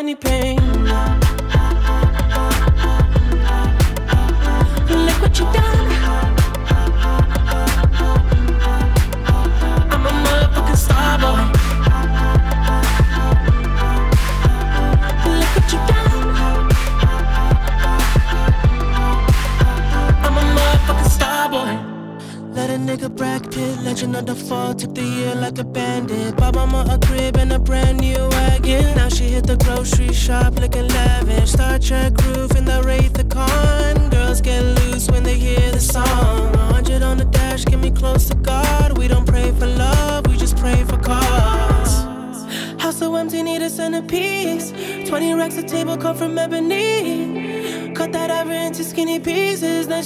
any 0.00 0.14
pain. 0.14 0.79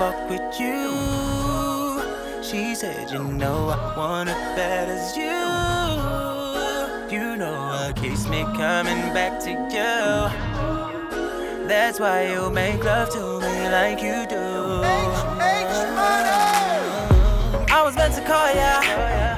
stressing 0.00 0.16
said, 2.74 3.10
You 3.10 3.22
know, 3.22 3.68
I 3.68 3.94
want 3.98 4.30
it 4.30 4.34
as 4.88 5.14
You 5.14 5.26
You 7.14 7.36
know, 7.36 7.54
I 7.54 7.92
kiss 7.94 8.26
me 8.26 8.44
coming 8.56 9.12
back 9.12 9.38
to 9.40 9.50
you. 9.50 9.58
That's 11.68 12.00
why 12.00 12.32
you 12.32 12.48
make 12.48 12.82
love 12.82 13.10
to 13.10 13.40
me 13.40 13.68
like 13.68 14.00
you 14.00 14.24
do. 14.26 14.82
I 17.68 17.82
was 17.84 17.94
about 17.94 18.14
to 18.14 18.22
call 18.22 18.54
ya. 18.54 18.80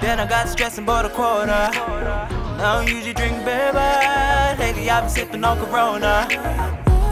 Then 0.01 0.21
I 0.21 0.27
got 0.29 0.49
stressed 0.49 0.79
and 0.79 0.87
bought 0.87 1.05
a 1.05 1.09
quota. 1.09 1.73
I 1.75 2.77
don't 2.77 2.89
usually 2.89 3.15
drink 3.15 3.45
beer, 3.45 3.73
but 3.73 4.61
lately 4.61 4.89
I've 4.89 5.03
been 5.03 5.11
sipping 5.11 5.43
on 5.43 5.59
Corona. 5.59 6.29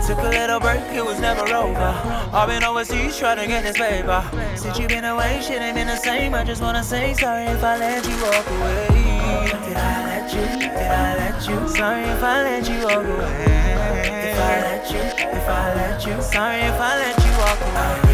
Took 0.07 0.19
a 0.19 0.29
little 0.29 0.61
break, 0.61 0.80
it 0.95 1.05
was 1.05 1.21
never 1.21 1.43
over. 1.55 1.93
I've 2.33 2.49
been 2.49 2.65
overseas 2.65 3.19
trying 3.19 3.39
to 3.39 3.47
get 3.47 3.63
this 3.63 3.77
paper. 3.77 4.23
Since 4.57 4.79
you 4.79 4.89
been 4.89 5.05
away, 5.05 5.41
shit 5.43 5.61
ain't 5.63 5.77
been 5.77 5.87
the 5.87 5.97
same. 5.97 6.35
I 6.35 6.45
just 6.45 6.63
wanna 6.63 6.83
say 6.83 7.15
sorry 7.15 7.45
if 7.45 7.63
I 7.63 7.77
let 7.77 8.05
you 8.05 8.17
walk 8.23 8.47
away. 8.51 8.87
Did 9.67 9.77
I 9.77 10.05
let 10.07 10.35
you? 10.35 10.41
Did 10.59 10.91
I 10.91 11.17
let 11.17 11.49
you? 11.49 11.69
Sorry 11.69 12.03
if 12.03 12.23
I 12.23 12.43
let 12.43 12.69
you 12.69 12.79
walk 12.85 13.05
away. 13.05 14.31
If 14.31 14.39
I 14.39 14.61
let 14.63 14.91
you, 14.91 15.01
if 15.01 15.49
I 15.49 15.75
let 15.75 16.07
you. 16.07 16.23
Sorry 16.23 16.61
if 16.61 16.81
I 16.81 16.99
let 16.99 17.17
you 17.25 17.33
walk 17.39 17.61
away. 17.61 18.10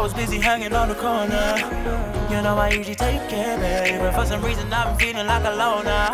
I 0.00 0.02
was 0.02 0.14
busy 0.14 0.40
hanging 0.40 0.72
on 0.72 0.88
the 0.88 0.94
corner. 0.94 1.60
You 2.32 2.40
know 2.40 2.56
I 2.56 2.70
usually 2.72 2.94
take 2.94 3.20
care, 3.28 3.58
baby, 3.58 3.98
but 3.98 4.14
for 4.14 4.24
some 4.24 4.42
reason 4.42 4.72
I've 4.72 4.96
been 4.96 5.12
feeling 5.12 5.26
like 5.26 5.44
a 5.44 5.52
loner. 5.52 6.08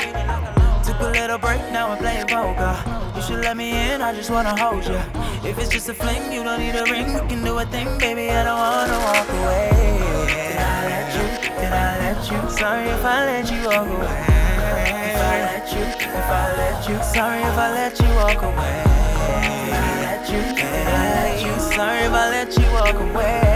Took 0.82 0.98
a 0.98 1.10
little 1.14 1.38
break, 1.38 1.60
now 1.70 1.90
I'm 1.90 1.98
playing 1.98 2.26
poker. 2.26 2.74
You 3.14 3.22
should 3.22 3.44
let 3.44 3.56
me 3.56 3.70
in, 3.70 4.02
I 4.02 4.12
just 4.12 4.28
wanna 4.28 4.58
hold 4.60 4.84
you. 4.84 4.98
If 5.48 5.56
it's 5.60 5.68
just 5.70 5.88
a 5.88 5.94
fling, 5.94 6.32
you 6.32 6.42
don't 6.42 6.58
need 6.58 6.74
a 6.74 6.82
ring. 6.82 7.14
We 7.14 7.28
can 7.30 7.44
do 7.44 7.56
a 7.58 7.64
thing, 7.64 7.86
baby, 7.98 8.28
I 8.28 8.42
don't 8.42 8.58
wanna 8.58 8.98
walk 9.06 9.28
away. 9.38 9.70
Did 10.34 10.58
I 10.58 10.82
let 10.90 11.08
you? 11.14 11.26
Did 11.54 11.72
I 11.72 11.90
let 12.02 12.20
you? 12.26 12.38
Sorry 12.58 12.88
if 12.90 13.04
I 13.04 13.24
let 13.30 13.46
you 13.52 13.60
walk 13.70 13.86
away. 13.86 14.18
If 15.06 15.22
I 15.22 15.36
let 15.46 15.66
you, 15.70 15.84
if 15.86 16.30
I 16.42 16.46
let 16.58 16.88
you, 16.88 16.96
sorry 17.14 17.38
if 17.38 17.56
I 17.56 17.70
let 17.70 18.00
you 18.00 18.10
walk 18.18 18.42
away. 18.50 18.82
Did 19.30 19.78
I 19.78 19.94
let 20.02 20.26
you? 20.28 20.42
Did 20.58 20.88
I 20.90 21.06
let 21.22 21.38
you? 21.40 21.54
Sorry 21.76 22.00
if 22.00 22.12
I 22.12 22.30
let 22.34 22.50
you 22.58 22.66
walk 22.74 22.98
away. 23.14 23.55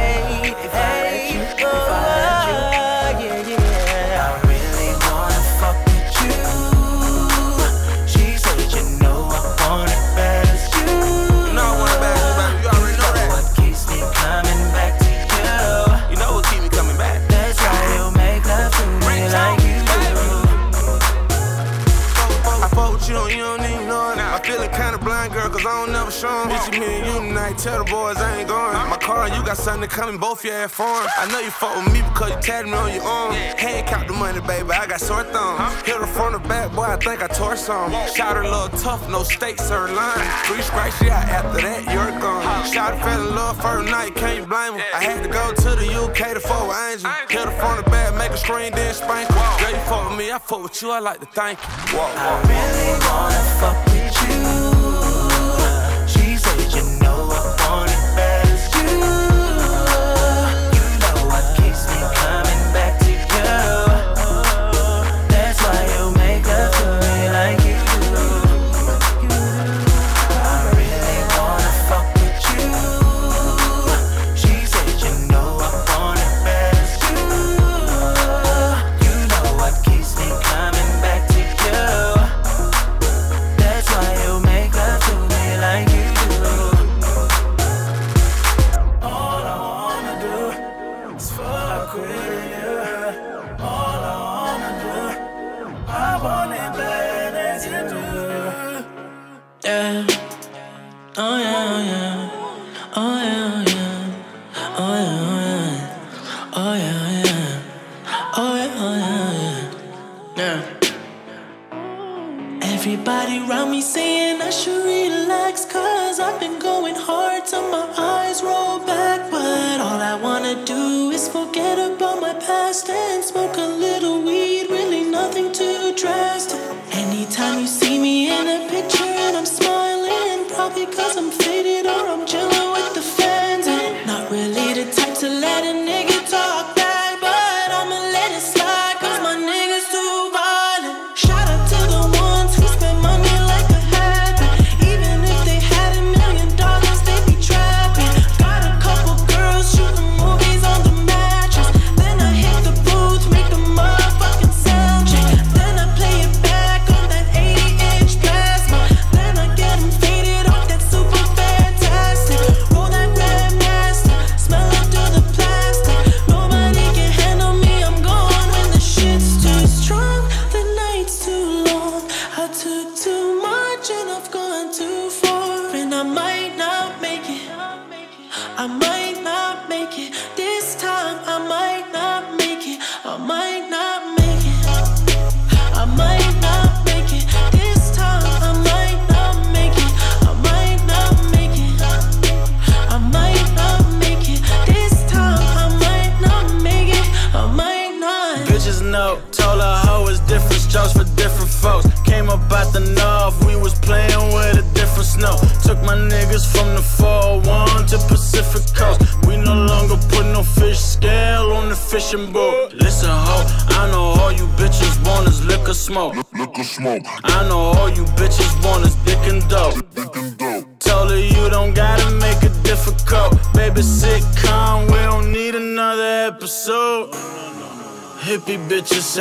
You, 23.11 23.17
don't, 23.17 23.31
you 23.33 23.39
don't 23.39 23.61
even 23.65 23.89
know 23.89 24.00
it. 24.45 24.51
I 24.51 24.53
feeling 24.53 24.71
kinda 24.71 24.99
blind, 24.99 25.33
girl, 25.33 25.49
cause 25.49 25.67
I 25.67 25.85
don't 25.85 25.93
never 25.93 26.11
show 26.11 26.29
'em. 26.29 26.51
It's 26.51 26.71
me 26.71 26.87
and 26.87 27.07
you 27.07 27.13
tonight, 27.13 27.59
tell 27.59 27.85
the 27.85 27.91
boys 27.91 28.17
I 28.17 28.39
ain't 28.39 28.49
going. 28.49 28.75
My 28.89 28.97
car, 28.97 29.29
you 29.29 29.43
got 29.43 29.57
something 29.57 29.89
coming, 29.89 30.19
both 30.19 30.45
your 30.45 30.55
ass 30.55 30.73
foreign. 30.73 31.09
I 31.19 31.27
know 31.27 31.41
you 31.41 31.51
fuck 31.51 31.77
with 31.77 31.93
me 31.93 32.03
because 32.03 32.31
you 32.31 32.37
tatted 32.41 32.71
me 32.71 32.77
on 32.77 32.93
your 32.93 33.05
arm. 33.05 33.33
Hand 33.35 33.87
count 33.87 34.07
the 34.09 34.15
money, 34.15 34.41
baby, 34.41 34.71
I 34.71 34.87
got 34.87 35.01
sore 35.01 35.25
thumbs. 35.25 35.75
Hit 35.85 35.97
her 35.97 36.07
from 36.07 36.33
the 36.33 36.39
back, 36.39 36.73
boy, 36.73 36.85
I 36.85 36.97
think 36.97 37.23
I 37.23 37.29
tore 37.29 37.57
some. 37.57 37.93
Shot 38.15 38.37
her 38.37 38.43
a 38.43 38.51
little 38.51 38.69
tough, 38.79 39.09
no 39.09 39.23
steaks, 39.23 39.69
her 39.69 39.89
line. 39.89 40.27
Three 40.45 40.63
scratch, 40.63 40.95
yeah, 41.03 41.37
after 41.39 41.61
that, 41.61 41.85
you're 41.93 42.13
gone. 42.21 42.43
Shot 42.73 42.95
her 42.95 43.01
fell 43.05 43.21
in 43.21 43.35
love 43.35 43.61
first 43.61 43.91
night, 43.91 44.15
can't 44.15 44.37
you 44.37 44.47
blame 44.47 44.75
her? 44.75 44.85
I 44.95 45.03
had 45.03 45.23
to 45.23 45.29
go 45.29 45.53
to 45.53 45.71
the 45.77 45.87
UK 45.87 46.35
to 46.35 46.41
fuck 46.41 46.69
with 46.69 46.77
Angel. 46.77 47.11
Hit 47.29 47.45
her 47.45 47.57
from 47.61 47.77
the 47.77 47.91
back, 47.91 48.15
make 48.15 48.31
a 48.31 48.39
screen, 48.39 48.73
then 48.75 48.95
spank 48.95 49.29
her. 49.29 49.59
Girl, 49.61 49.71
you 49.71 49.83
fuck 49.91 50.09
with 50.09 50.19
me, 50.19 50.33
I 50.33 50.39
fuck 50.39 50.63
with 50.63 50.83
you, 50.83 50.91
I 50.91 50.99
like 50.99 51.21
to 51.21 51.27
thank 51.27 51.59
you. 51.93 51.99
I 52.01 52.41
really 52.49 52.99
wanna 53.07 53.43
fuck 53.61 53.90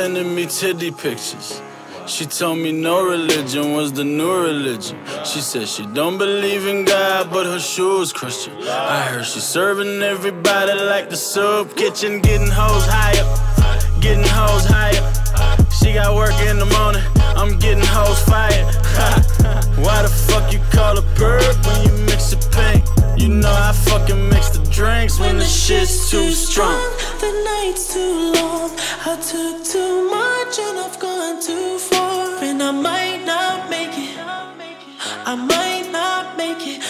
sending 0.00 0.34
me 0.34 0.46
titty 0.46 0.90
pictures. 0.90 1.60
She 2.06 2.24
told 2.24 2.56
me 2.58 2.72
no 2.72 3.04
religion 3.04 3.74
was 3.74 3.92
the 3.92 4.02
new 4.02 4.34
religion. 4.50 4.96
She 5.26 5.40
said 5.40 5.68
she 5.68 5.84
don't 5.98 6.16
believe 6.16 6.64
in 6.66 6.86
God, 6.86 7.30
but 7.30 7.44
her 7.44 7.60
shoes 7.60 8.10
Christian. 8.10 8.54
I 8.62 9.02
heard 9.10 9.26
she 9.26 9.40
serving 9.40 10.00
everybody 10.00 10.72
like 10.92 11.10
the 11.10 11.16
soup 11.16 11.76
kitchen, 11.76 12.22
getting 12.22 12.52
hoes 12.60 12.86
higher, 12.96 13.26
getting 14.00 14.24
hoes 14.38 14.64
higher. 14.74 15.04
She 15.78 15.92
got 15.92 16.16
work 16.16 16.38
in 16.48 16.56
the 16.58 16.70
morning, 16.78 17.04
I'm 17.40 17.58
getting 17.58 17.84
hoes 17.84 18.22
fired. 18.22 18.64
Why 19.84 20.00
the 20.00 20.12
fuck 20.28 20.50
you 20.50 20.60
call 20.72 20.96
a 20.96 21.02
perp 21.18 21.56
when 21.66 21.78
you 21.86 21.92
mix 22.06 22.32
it 22.32 22.40
pink? 22.56 22.82
You 23.20 23.28
know 23.28 23.52
I 23.52 23.72
fucking 23.72 24.30
mix 24.30 24.48
the 24.56 24.64
drinks 24.70 25.20
when 25.20 25.36
the 25.36 25.44
shit's 25.44 26.10
too 26.10 26.30
strong. 26.30 26.80
The 27.20 27.32
night's 27.44 27.92
too 27.92 28.32
long. 28.32 28.70
I 29.04 29.14
took 29.20 29.62
too 29.62 30.08
much 30.08 30.58
and 30.58 30.78
I've 30.78 30.98
gone 30.98 31.38
too 31.38 31.78
far. 31.78 32.42
And 32.42 32.62
I 32.62 32.70
might 32.70 33.22
not 33.26 33.68
make 33.68 33.92
it. 33.92 34.16
I 34.18 35.34
might 35.34 35.90
not 35.92 36.38
make 36.38 36.66
it. 36.66 36.80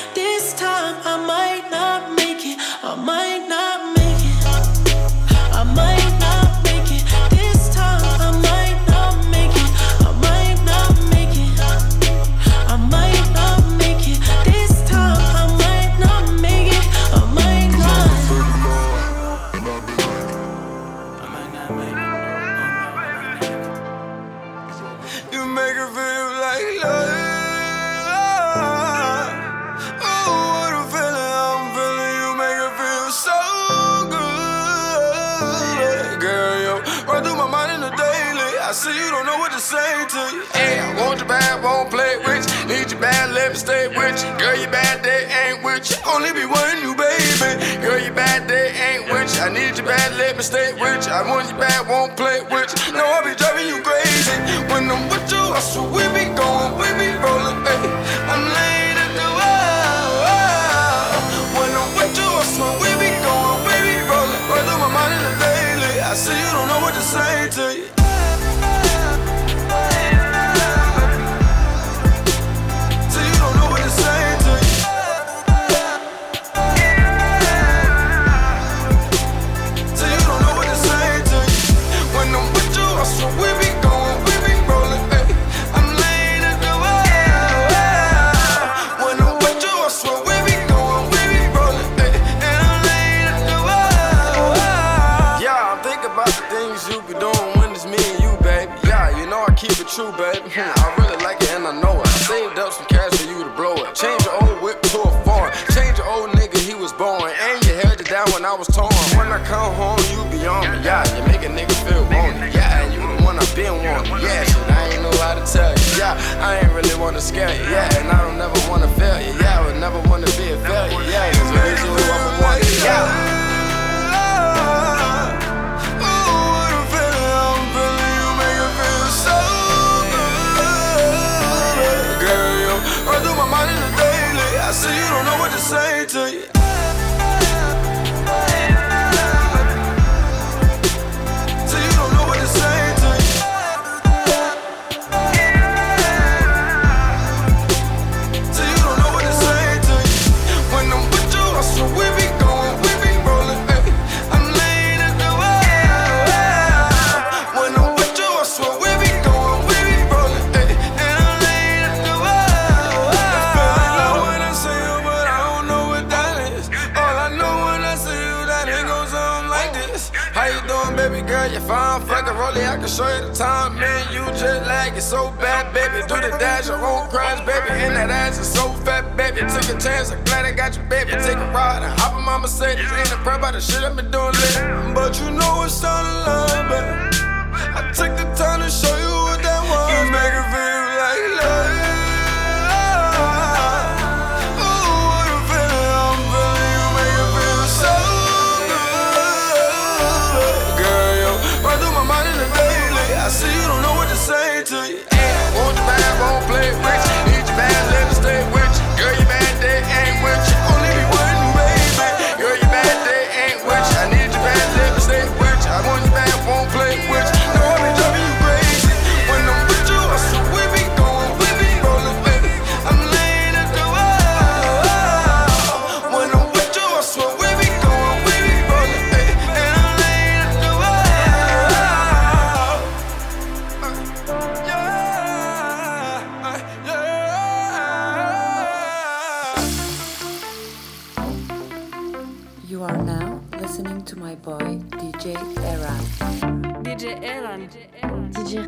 I 248.62 248.66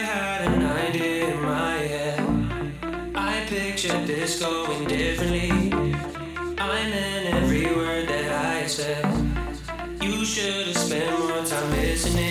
had 0.00 0.40
an 0.52 0.66
idea 0.66 1.28
in 1.28 1.42
my 1.42 1.74
head. 1.74 2.20
I 3.14 3.44
pictured 3.46 4.08
this 4.08 4.40
going 4.40 4.88
differently. 4.88 5.72
I 6.58 6.90
meant 6.90 7.34
every 7.34 7.66
word 7.66 8.08
that 8.08 8.32
I 8.32 8.66
said. 8.66 9.04
You 10.02 10.24
should 10.24 10.66
have 10.66 10.76
spent 10.76 11.18
more 11.20 11.44
time 11.44 11.70
listening. 11.70 12.27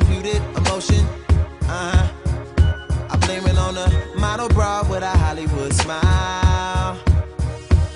Computed 0.00 0.42
emotion. 0.56 1.04
Uh 1.62 1.92
huh. 1.92 2.08
I 3.10 3.16
blame 3.26 3.46
it 3.46 3.58
on 3.58 3.76
a 3.76 3.88
model 4.18 4.48
bra 4.48 4.82
with 4.88 5.02
a 5.02 5.10
Hollywood 5.10 5.72
smile. 5.74 6.98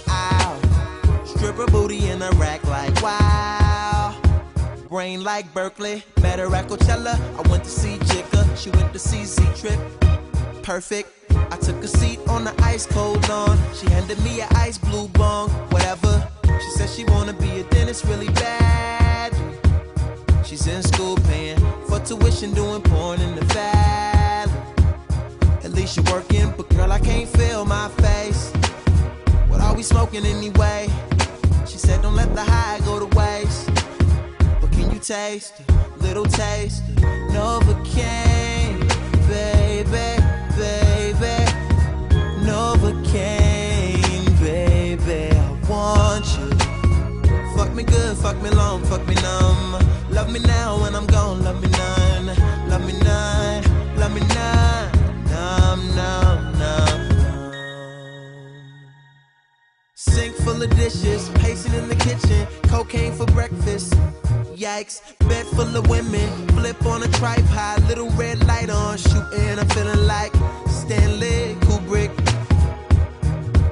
Ow. 0.08 1.22
Stripper 1.24 1.66
booty 1.66 2.08
in 2.08 2.22
a 2.22 2.30
rack 2.32 2.62
like 2.64 2.94
wow. 3.02 4.20
Brain 4.88 5.24
like 5.24 5.52
Berkeley, 5.52 6.04
better 6.16 6.54
at 6.54 6.68
Coachella. 6.68 7.14
I 7.38 7.48
went 7.50 7.64
to 7.64 7.70
see 7.70 7.96
Jigga, 8.08 8.56
she 8.56 8.70
went 8.70 8.92
to 8.92 8.98
see 8.98 9.24
Z 9.24 9.42
Trip. 9.56 9.80
Perfect. 10.62 11.08
I 11.50 11.56
took 11.56 11.82
a 11.82 11.88
seat 11.88 12.20
on 12.28 12.44
the 12.44 12.54
ice 12.62 12.86
cold 12.86 13.28
lawn. 13.28 13.58
She 13.74 13.86
handed 13.90 14.22
me 14.22 14.40
an 14.40 14.48
ice 14.54 14.78
blue 14.78 15.08
bong, 15.08 15.50
whatever. 15.70 16.28
She 16.44 16.70
said 16.76 16.88
she 16.88 17.04
wanna 17.04 17.32
be 17.32 17.60
a 17.60 17.64
dentist 17.64 18.04
really 18.04 18.28
bad. 18.28 19.32
She's 20.44 20.66
in 20.66 20.82
school 20.82 21.16
paying 21.28 21.58
tuition, 22.04 22.52
doing 22.52 22.82
porn 22.82 23.20
in 23.20 23.34
the 23.34 23.44
valley. 23.46 24.52
At 25.64 25.72
least 25.72 25.96
you're 25.96 26.04
working, 26.12 26.52
but 26.56 26.68
girl, 26.70 26.92
I 26.92 26.98
can't 26.98 27.28
feel 27.28 27.64
my 27.64 27.88
face. 27.88 28.52
What 29.48 29.60
are 29.62 29.74
we 29.74 29.82
smoking 29.82 30.26
anyway? 30.26 30.88
She 31.66 31.78
said, 31.78 32.02
Don't 32.02 32.14
let 32.14 32.34
the 32.34 32.42
high 32.42 32.80
go 32.84 32.98
to 32.98 33.06
waste. 33.16 33.70
But 34.60 34.70
can 34.72 34.90
you 34.92 34.98
taste 34.98 35.62
a 35.68 36.02
little 36.02 36.26
taste? 36.26 36.84
Novacane, 37.32 38.80
baby, 39.26 40.20
baby. 40.58 41.36
Novacane, 42.44 44.28
baby. 44.40 45.36
I 45.36 45.68
want 45.68 46.26
you. 46.36 46.50
Fuck 47.56 47.72
me 47.72 47.82
good, 47.82 48.16
fuck 48.18 48.40
me 48.42 48.50
long, 48.50 48.84
fuck 48.84 49.06
me 49.06 49.14
numb. 49.16 49.78
Love 50.10 50.30
me 50.30 50.38
now 50.40 50.80
when 50.80 50.94
I'm 50.94 51.06
gone, 51.06 51.42
love 51.42 51.60
me 51.62 51.63
Sink 60.10 60.36
full 60.36 60.62
of 60.62 60.70
dishes, 60.76 61.30
pacing 61.36 61.72
in 61.72 61.88
the 61.88 61.96
kitchen, 61.96 62.46
cocaine 62.68 63.12
for 63.14 63.26
breakfast. 63.26 63.94
Yikes, 64.54 65.00
bed 65.28 65.46
full 65.46 65.74
of 65.76 65.88
women, 65.88 66.28
flip 66.48 66.84
on 66.84 67.02
a 67.02 67.08
tripod, 67.08 67.82
little 67.88 68.10
red 68.10 68.46
light 68.46 68.68
on, 68.68 68.98
shooting. 68.98 69.58
I'm 69.58 69.68
feeling 69.70 70.06
like 70.06 70.32
Stanley 70.68 71.56
Kubrick. 71.62 72.12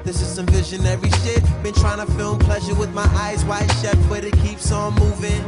This 0.03 0.21
is 0.21 0.27
some 0.27 0.47
visionary 0.47 1.11
shit. 1.23 1.43
Been 1.61 1.75
trying 1.75 2.05
to 2.05 2.11
film 2.13 2.39
pleasure 2.39 2.75
with 2.75 2.93
my 2.93 3.05
eyes 3.15 3.45
wide 3.45 3.71
shut, 3.81 3.97
but 4.09 4.23
it 4.23 4.35
keeps 4.39 4.71
on 4.71 4.95
moving. 4.95 5.43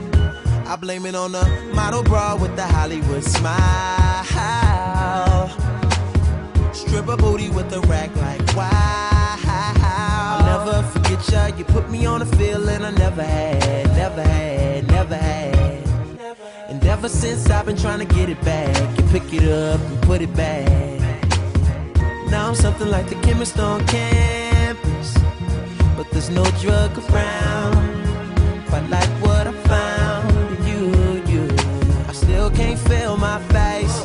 I 0.67 0.75
blame 0.75 1.05
it 1.07 1.15
on 1.15 1.31
the 1.31 1.45
model 1.73 2.03
bra 2.03 2.35
with 2.35 2.55
the 2.55 2.65
Hollywood 2.65 3.23
smile. 3.23 4.23
Stripper 6.73 7.17
booty 7.17 7.49
with 7.49 7.73
a 7.73 7.81
rack 7.81 8.15
like 8.17 8.55
wow. 8.55 9.14
You 11.57 11.65
put 11.65 11.89
me 11.89 12.05
on 12.05 12.21
a 12.21 12.25
feeling 12.25 12.83
I 12.83 12.91
never 12.91 13.23
had, 13.23 13.87
never 13.95 14.21
had, 14.21 14.87
never 14.87 15.15
had. 15.15 15.57
And 16.69 16.83
ever 16.85 17.09
since 17.09 17.49
I've 17.49 17.65
been 17.65 17.75
trying 17.75 17.99
to 17.99 18.05
get 18.05 18.29
it 18.29 18.39
back, 18.41 18.75
you 18.97 19.03
pick 19.07 19.33
it 19.33 19.49
up 19.49 19.79
and 19.79 20.01
put 20.03 20.21
it 20.21 20.33
back. 20.35 21.01
Now 22.29 22.47
I'm 22.47 22.55
something 22.55 22.89
like 22.89 23.09
the 23.09 23.15
chemist 23.15 23.57
on 23.59 23.85
campus, 23.87 25.17
but 25.97 26.09
there's 26.11 26.29
no 26.29 26.43
drug 26.61 26.97
around. 27.09 28.67
Quite 28.67 28.87
like 28.89 29.09
what 29.23 29.47
I 29.47 29.53
found 29.73 30.57
in 30.57 30.67
you, 30.67 31.23
you. 31.25 31.55
I 32.07 32.13
still 32.13 32.49
can't 32.51 32.79
feel 32.79 33.17
my 33.17 33.39
face. 33.55 33.97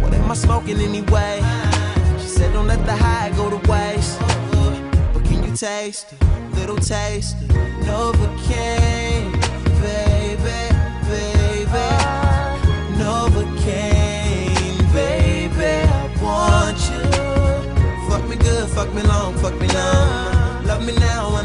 What 0.00 0.12
am 0.12 0.30
I 0.30 0.34
smoking 0.34 0.80
anyway? 0.80 1.45
Taste 5.66 6.14
little 6.54 6.76
taste 6.76 7.36
Novacane, 7.82 9.32
baby, 9.82 10.60
baby? 11.10 11.88
Novacane, 13.02 14.54
baby, 14.94 15.72
I 15.90 16.06
want 16.22 16.78
you. 16.88 17.02
Fuck 18.08 18.28
me 18.28 18.36
good, 18.36 18.68
fuck 18.70 18.94
me 18.94 19.02
long, 19.02 19.34
fuck 19.38 19.60
me 19.60 19.66
numb. 19.66 20.66
Love 20.66 20.86
me 20.86 20.94
now 21.00 21.35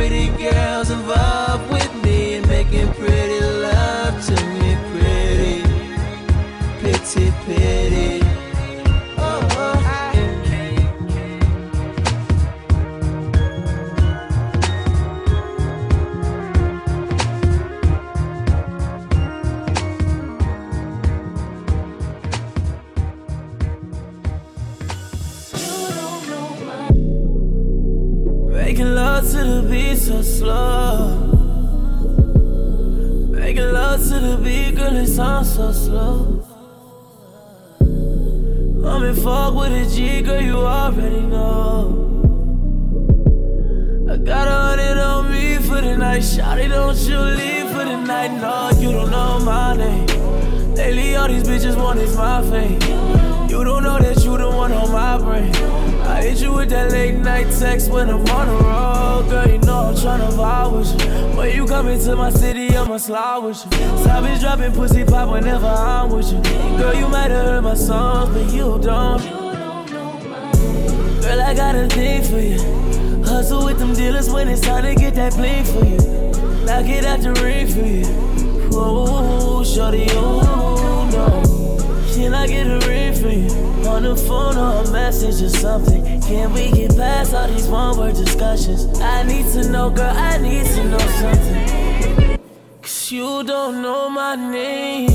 pretty 0.00 0.28
girls 0.38 0.88
involved 0.88 1.59
Into 62.00 62.16
my 62.16 62.30
city, 62.30 62.74
I'ma 62.74 62.96
slide 62.96 63.44
with 63.44 63.62
you. 63.62 63.78
Savage 64.04 64.40
dropping 64.40 64.72
pussy 64.72 65.04
pop 65.04 65.28
whenever 65.28 65.66
I'm 65.66 66.08
with 66.10 66.32
you. 66.32 66.40
Girl, 66.78 66.94
you 66.94 67.06
might 67.08 67.30
have 67.30 67.44
heard 67.44 67.62
my 67.62 67.74
songs, 67.74 68.30
but 68.30 68.50
you 68.54 68.78
don't. 68.78 69.20
Girl, 71.20 71.42
I 71.42 71.52
got 71.54 71.74
a 71.74 71.86
thing 71.88 72.22
for 72.22 72.38
you. 72.38 73.22
Hustle 73.22 73.66
with 73.66 73.78
them 73.78 73.92
dealers 73.92 74.30
when 74.30 74.48
it's 74.48 74.62
time 74.62 74.84
to 74.84 74.94
get 74.94 75.14
that 75.16 75.34
bling 75.34 75.62
for 75.64 75.84
you. 75.84 75.98
Knock 76.64 76.86
it 76.86 77.04
out 77.04 77.20
the 77.20 77.34
ring 77.44 77.66
for 77.66 77.80
you. 77.80 78.06
Whoa, 78.70 79.62
shorty, 79.62 80.06
oh 80.12 81.06
no. 81.12 82.14
Can 82.14 82.32
I 82.32 82.46
get 82.46 82.66
a 82.66 82.78
ring 82.88 83.12
for 83.12 83.28
you? 83.28 83.50
On 83.86 84.04
the 84.04 84.16
phone 84.16 84.56
or 84.56 84.84
a 84.84 84.90
message 84.90 85.42
or 85.42 85.50
something. 85.50 86.02
Can 86.22 86.50
we 86.54 86.70
get 86.70 86.96
past 86.96 87.34
all 87.34 87.46
these 87.46 87.68
one 87.68 87.98
word 87.98 88.14
discussions? 88.14 88.98
I 89.00 89.22
need 89.22 89.44
to 89.52 89.70
know, 89.70 89.90
girl, 89.90 90.16
I 90.16 90.38
need 90.38 90.64
to 90.64 90.84
know 90.84 90.98
something. 90.98 91.79
You 93.10 93.42
don't 93.42 93.82
know 93.82 94.08
my 94.08 94.36
name. 94.36 95.10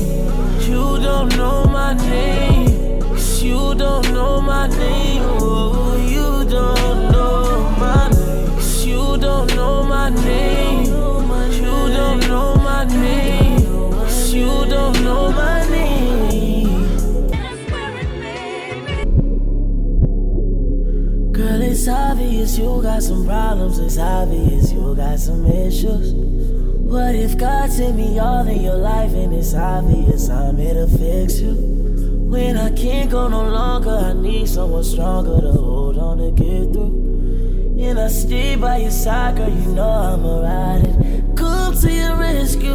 You 0.68 0.98
don't 1.00 1.34
know 1.34 1.64
my 1.64 1.94
name. 1.94 3.00
Cause 3.00 3.42
you 3.42 3.74
don't 3.74 4.12
know 4.12 4.38
my 4.38 4.66
name. 4.66 5.22
Oh, 5.24 5.96
you 5.96 6.44
don't 6.44 7.10
know 7.10 7.70
my 7.80 8.10
name. 8.10 8.48
Cause 8.48 8.84
you 8.84 9.16
don't 9.16 9.54
know 9.56 9.82
my 9.82 10.10
name. 10.10 10.84
You 10.84 10.92
don't 11.96 12.20
know 12.28 12.56
my 12.56 12.84
name. 12.84 13.62
Cause 13.92 14.34
you 14.34 14.66
don't 14.68 15.02
know 15.02 15.32
my 15.32 15.66
name. 15.70 16.92
Girl, 21.32 21.62
it's 21.62 21.88
obvious 21.88 22.58
you 22.58 22.82
got 22.82 23.02
some 23.02 23.24
problems. 23.24 23.78
It's 23.78 23.96
obvious 23.96 24.70
you 24.70 24.94
got 24.94 25.18
some 25.18 25.46
issues. 25.46 26.25
What 26.96 27.14
if 27.14 27.36
God 27.36 27.70
sent 27.70 27.96
me 27.96 28.18
all 28.18 28.48
in 28.48 28.62
your 28.62 28.78
life 28.78 29.12
and 29.12 29.30
it's 29.34 29.52
obvious 29.52 30.30
I'm 30.30 30.56
here 30.56 30.72
to 30.72 30.86
fix 30.88 31.40
you? 31.40 31.52
When 31.54 32.56
I 32.56 32.70
can't 32.70 33.10
go 33.10 33.28
no 33.28 33.42
longer, 33.50 33.90
I 33.90 34.14
need 34.14 34.48
someone 34.48 34.82
stronger 34.82 35.38
to 35.42 35.52
hold 35.52 35.98
on 35.98 36.16
to 36.16 36.30
get 36.30 36.72
through. 36.72 37.76
And 37.78 37.98
I 37.98 38.08
stay 38.08 38.56
by 38.56 38.78
your 38.78 38.90
side, 38.90 39.36
girl, 39.36 39.50
you 39.50 39.72
know 39.74 39.90
I'ma 39.90 40.40
ride 40.40 40.86
it. 40.86 41.36
Come 41.36 41.78
to 41.78 41.92
your 41.92 42.16
rescue. 42.16 42.70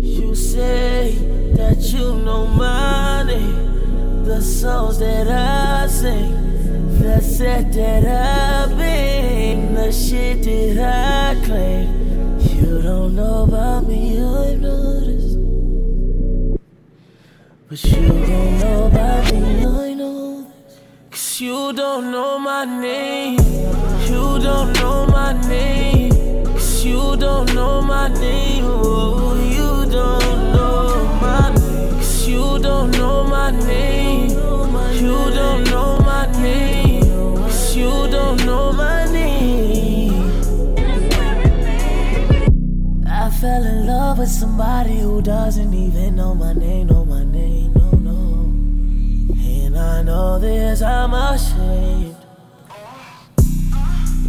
You 0.00 0.36
say 0.36 1.16
that 1.56 1.80
you 1.92 2.22
know 2.22 2.46
my 2.46 3.24
name, 3.24 4.22
the 4.24 4.40
songs 4.40 5.00
that 5.00 5.26
I 5.26 5.88
sing, 5.88 7.00
the 7.00 7.20
set 7.20 7.72
that 7.72 8.04
I 8.06 8.72
been, 8.76 9.74
the 9.74 9.90
shit 9.90 10.44
that 10.44 11.34
I 11.34 11.44
claim. 11.44 12.01
You 12.50 12.82
don't 12.82 13.14
know 13.14 13.44
about 13.44 13.86
me, 13.86 14.20
I've 14.20 14.60
noticed. 14.60 15.38
But 17.68 17.84
you 17.84 18.08
don't 18.08 18.58
know 18.58 18.86
about 18.86 19.32
me, 19.32 19.66
I 19.66 19.94
know. 19.94 20.46
Cause 21.10 21.40
you 21.40 21.72
don't 21.72 22.10
know 22.10 22.38
my 22.38 22.64
name. 22.64 23.38
You 24.08 24.38
don't 24.40 24.72
know 24.74 25.06
my 25.06 25.32
name. 25.48 26.44
Cause 26.44 26.84
you 26.84 27.16
don't 27.16 27.54
know 27.54 27.80
my 27.80 28.08
name. 28.08 28.64
Oh, 28.66 29.34
you 29.56 29.90
don't 29.90 30.52
know 30.52 31.04
my 31.20 31.54
name. 31.54 31.94
Cause 31.96 32.26
you 32.28 32.58
don't 32.58 32.90
know 32.92 33.24
my 33.24 33.50
name. 33.50 33.91
Love 44.12 44.18
with 44.18 44.28
somebody 44.28 44.98
who 44.98 45.22
doesn't 45.22 45.72
even 45.72 46.16
know 46.16 46.34
my 46.34 46.52
name, 46.52 46.86
know 46.86 47.02
my 47.02 47.24
name, 47.24 47.72
no, 47.72 47.90
no. 47.92 48.44
And 49.42 49.78
I 49.78 50.02
know 50.02 50.38
this, 50.38 50.82
I'm 50.82 51.14
ashamed. 51.14 52.14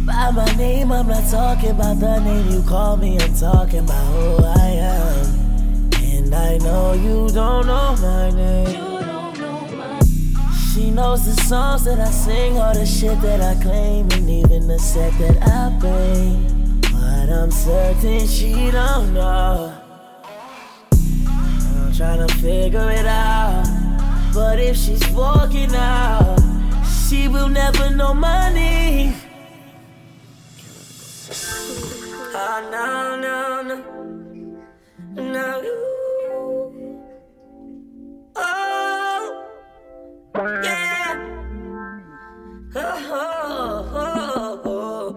By 0.06 0.30
my 0.30 0.50
name, 0.56 0.90
I'm 0.90 1.06
not 1.06 1.30
talking 1.30 1.72
about 1.72 2.00
the 2.00 2.18
name 2.20 2.48
you 2.48 2.62
call 2.62 2.96
me, 2.96 3.18
I'm 3.20 3.34
talking 3.34 3.80
about 3.80 4.06
who 4.14 4.44
I 4.44 4.68
am. 4.94 5.90
And 6.00 6.34
I 6.34 6.56
know 6.58 6.94
you 6.94 7.28
don't 7.34 7.66
know 7.66 7.94
my 8.00 8.30
name. 8.30 9.34
She 10.72 10.90
knows 10.92 11.26
the 11.26 11.36
songs 11.42 11.84
that 11.84 12.00
I 12.00 12.10
sing, 12.10 12.56
all 12.56 12.72
the 12.72 12.86
shit 12.86 13.20
that 13.20 13.42
I 13.42 13.62
claim, 13.62 14.10
and 14.12 14.30
even 14.30 14.66
the 14.66 14.78
set 14.78 15.12
that 15.18 15.36
I 15.42 15.68
bring. 15.78 16.80
But 16.80 17.28
I'm 17.28 17.50
certain 17.50 18.26
she 18.26 18.70
don't 18.70 19.12
know. 19.12 19.73
Trying 21.96 22.26
to 22.26 22.34
figure 22.34 22.90
it 22.90 23.06
out. 23.06 23.64
But 24.34 24.58
if 24.58 24.76
she's 24.76 25.06
walking 25.10 25.72
out, 25.76 26.40
she 27.08 27.28
will 27.28 27.48
never 27.48 27.88
know 27.90 28.12
my 28.12 28.52
name. 28.52 29.14
Oh, 32.36 32.68
no, 32.72 33.14
no, 33.16 33.62
no. 33.62 33.76
No. 35.22 35.62
Oh, 38.34 39.50
yeah. 40.64 41.14
Oh, 42.74 42.80
oh, 43.12 43.90
oh, 43.94 44.60
oh. 44.64 45.16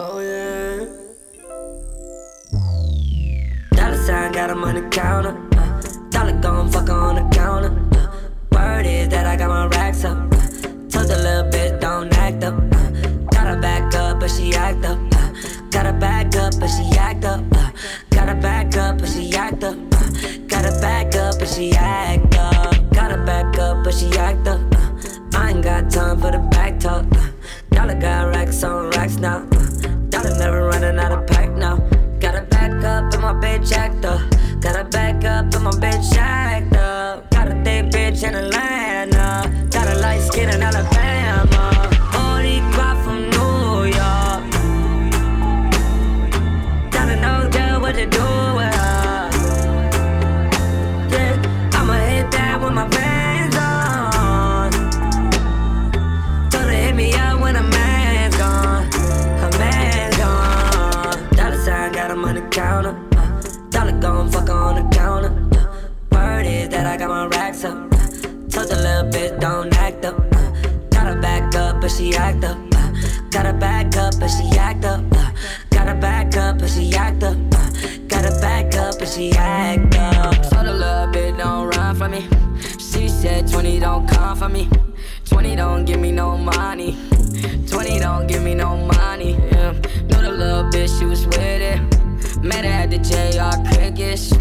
Oh, 0.00 0.18
yeah. 0.18 0.93
Got 4.34 4.50
him 4.50 4.64
on 4.64 4.74
the 4.74 4.82
counter. 4.88 5.30
Uh, 5.56 5.80
dollar 6.10 6.32
gon' 6.40 6.68
fuck 6.68 6.90
on 6.90 7.14
the 7.14 7.36
counter. 7.36 7.70
Uh, 7.96 8.10
word 8.50 8.84
is 8.84 9.08
that 9.10 9.26
I 9.26 9.36
got 9.36 9.48
my 9.48 9.66
racks 9.66 10.04
up. 10.04 10.16
Uh, 10.16 10.40
told 10.90 11.06
the 11.06 11.18
little 11.22 11.48
bitch 11.52 11.80
don't 11.80 12.12
act 12.18 12.42
up. 12.42 12.54
Uh, 12.54 12.90
gotta 13.30 13.60
back 13.60 13.94
up, 13.94 14.18
but 14.18 14.28
she 14.28 14.52
act 14.54 14.84
up. 14.84 14.98
Uh, 15.14 15.30
gotta 15.70 15.92
back 15.92 16.34
up, 16.34 16.52
but 16.58 16.66
she 16.66 16.98
act 16.98 17.24
up. 17.24 17.44
Uh, 17.52 17.70
gotta 18.10 18.34
back 18.34 18.76
up, 18.76 18.98
but 18.98 19.08
she 19.08 19.30
act 19.36 19.62
up. 19.62 19.76
Uh, 19.94 20.08
gotta 20.58 20.82
back 20.82 21.16
up, 21.16 21.44
but 21.44 21.48
she 21.54 21.72
act 21.76 22.08
up. 22.08 22.74
Gotta 22.90 23.20
back 23.20 23.56
up, 23.56 23.84
but 23.84 23.94
she 23.94 24.10
act 24.18 24.48
up. 24.48 24.60
Uh, 24.74 25.38
I 25.38 25.50
ain't 25.50 25.62
got 25.62 25.88
time 25.92 26.20
for 26.20 26.32
the 26.32 26.40
back 26.50 26.80
talk. 26.80 27.06
Uh, 27.14 27.30
dollar 27.70 27.94
got 28.00 28.34
racks 28.34 28.64
on 28.64 28.90
racks 28.90 29.16
now. 29.16 29.46
Uh, 29.52 29.86
dollar 30.10 30.36
never 30.38 30.66
running 30.66 30.98
out 30.98 31.12
of 31.12 31.24
pack 31.28 31.50
now. 31.50 31.78
Up 32.84 33.14
and 33.14 33.22
my 33.22 33.32
bitch 33.32 33.72
act 33.72 34.04
up. 34.04 34.20
Gotta 34.60 34.84
back 34.84 35.24
up 35.24 35.54
and 35.54 35.64
my 35.64 35.70
bitch 35.70 36.14
act 36.16 36.76
up. 36.76 37.30
Got 37.30 37.48
a 37.48 37.54
thick 37.64 37.86
bitch 37.86 38.28
in 38.28 38.34
Atlanta. 38.34 39.50
Got 39.70 39.88
a 39.88 39.98
light 40.00 40.20
skin 40.20 40.50
in 40.50 40.62
Alabama. 40.62 40.93
Told 68.66 68.78
the 68.78 68.82
little 68.82 69.10
bitch 69.10 69.40
don't 69.40 69.74
act 69.76 70.04
up. 70.04 70.18
Uh, 70.34 70.52
gotta 70.90 71.20
back 71.20 71.54
up, 71.54 71.80
but 71.80 71.90
she 71.90 72.14
act 72.14 72.44
up. 72.44 72.58
Uh, 72.74 72.92
gotta 73.30 73.52
back 73.52 73.96
up, 73.96 74.14
but 74.18 74.28
she 74.28 74.56
act 74.56 74.84
up. 74.84 75.00
Uh, 75.12 75.30
gotta 75.70 75.94
back 75.94 76.36
up, 76.36 76.58
but 76.58 76.68
she 76.70 76.92
act 76.94 77.22
up. 77.22 77.36
Uh, 77.54 77.70
gotta 78.08 78.30
back 78.40 78.74
up, 78.76 78.98
but 78.98 79.08
she 79.08 79.32
act 79.32 79.96
up. 79.96 80.34
Told 80.50 80.66
the 80.66 80.72
little 80.72 81.08
bitch 81.12 81.36
don't 81.38 81.68
run 81.76 81.96
from 81.96 82.12
me. 82.12 82.28
She 82.78 83.08
said 83.08 83.48
20 83.48 83.80
don't 83.80 84.08
come 84.08 84.36
for 84.36 84.48
me. 84.48 84.68
20 85.26 85.56
don't 85.56 85.84
give 85.84 86.00
me 86.00 86.12
no 86.12 86.36
money. 86.36 86.96
20 87.68 87.98
don't 87.98 88.26
give 88.26 88.42
me 88.42 88.54
no 88.54 88.76
money. 88.76 89.32
Yeah. 89.32 89.72
Know 90.08 90.22
the 90.22 90.32
little 90.32 90.64
bitch, 90.70 90.98
she 90.98 91.04
was 91.04 91.26
with 91.26 91.38
it. 91.38 92.42
Met 92.42 92.64
her 92.64 92.70
at 92.70 92.90
the 92.90 92.98
JR 92.98 93.74
Crickets. 93.74 94.32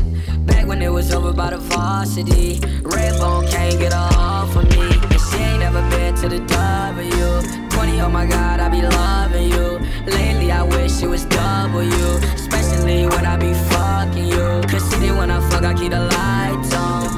Back 0.64 0.70
when 0.70 0.82
it 0.82 0.94
was 0.94 1.12
over 1.12 1.34
by 1.34 1.50
the 1.50 1.58
varsity. 1.58 2.62
Redbone 2.84 3.52
can't 3.52 3.78
get 3.78 3.92
her 3.92 4.10
off 4.18 4.56
of 4.56 4.64
me. 4.70 4.96
And 5.12 5.20
she 5.20 5.38
ain't 5.44 5.60
never 5.60 5.82
been 5.90 6.16
to 6.16 6.30
the 6.30 6.40
W. 6.40 7.70
20, 7.70 8.00
oh 8.00 8.10
my 8.10 8.26
god, 8.26 8.62
I 8.62 8.70
be 8.70 8.82
loving 8.82 9.50
you. 9.50 9.78
Lately, 10.06 10.54
I 10.54 10.64
wish 10.64 11.04
it 11.04 11.08
was 11.08 11.26
W. 11.26 11.90
Especially 12.34 13.06
when 13.08 13.26
I 13.26 13.36
be 13.36 13.54
fucking 13.76 14.26
you. 14.26 14.62
Cause 14.70 14.84
see, 14.90 15.12
when 15.12 15.32
I 15.32 15.42
fuck, 15.50 15.66
I 15.66 15.74
keep 15.74 15.92
the 15.92 16.00
lights 16.00 16.74
on. 16.74 17.10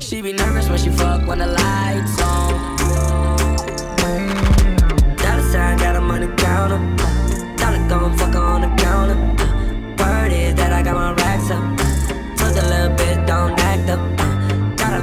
She 0.00 0.20
be 0.22 0.32
nervous 0.32 0.68
when 0.68 0.78
she 0.78 0.90
fuck 0.90 1.28
when 1.28 1.38
the 1.38 1.46
lights 1.46 2.20
on. 2.22 2.76
Dollar 5.16 5.42
sign 5.52 5.78
got 5.78 5.94
him 5.94 6.10
on 6.10 6.22
the 6.22 6.34
counter. 6.42 6.80
Dollar 7.56 7.88
gon' 7.88 8.18
fuck 8.18 8.34
on 8.34 8.62
the 8.62 8.79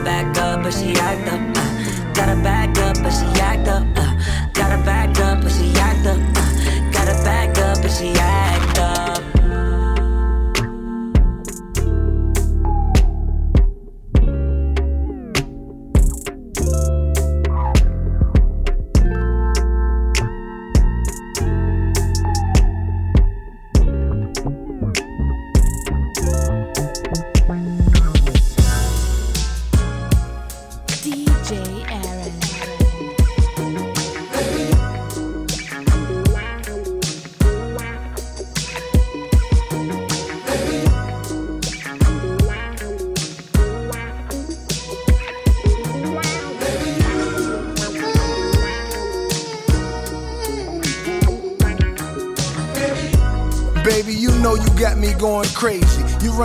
back 0.08 0.38
up, 0.38 0.64
but 0.64 0.74
she 0.74 0.94
act 0.94 1.28
up. 1.34 1.42
Uh, 1.58 2.14
gotta 2.14 2.42
back 2.42 2.78
up, 2.80 2.96
but 3.04 3.12
she 3.12 3.28
act 3.42 3.67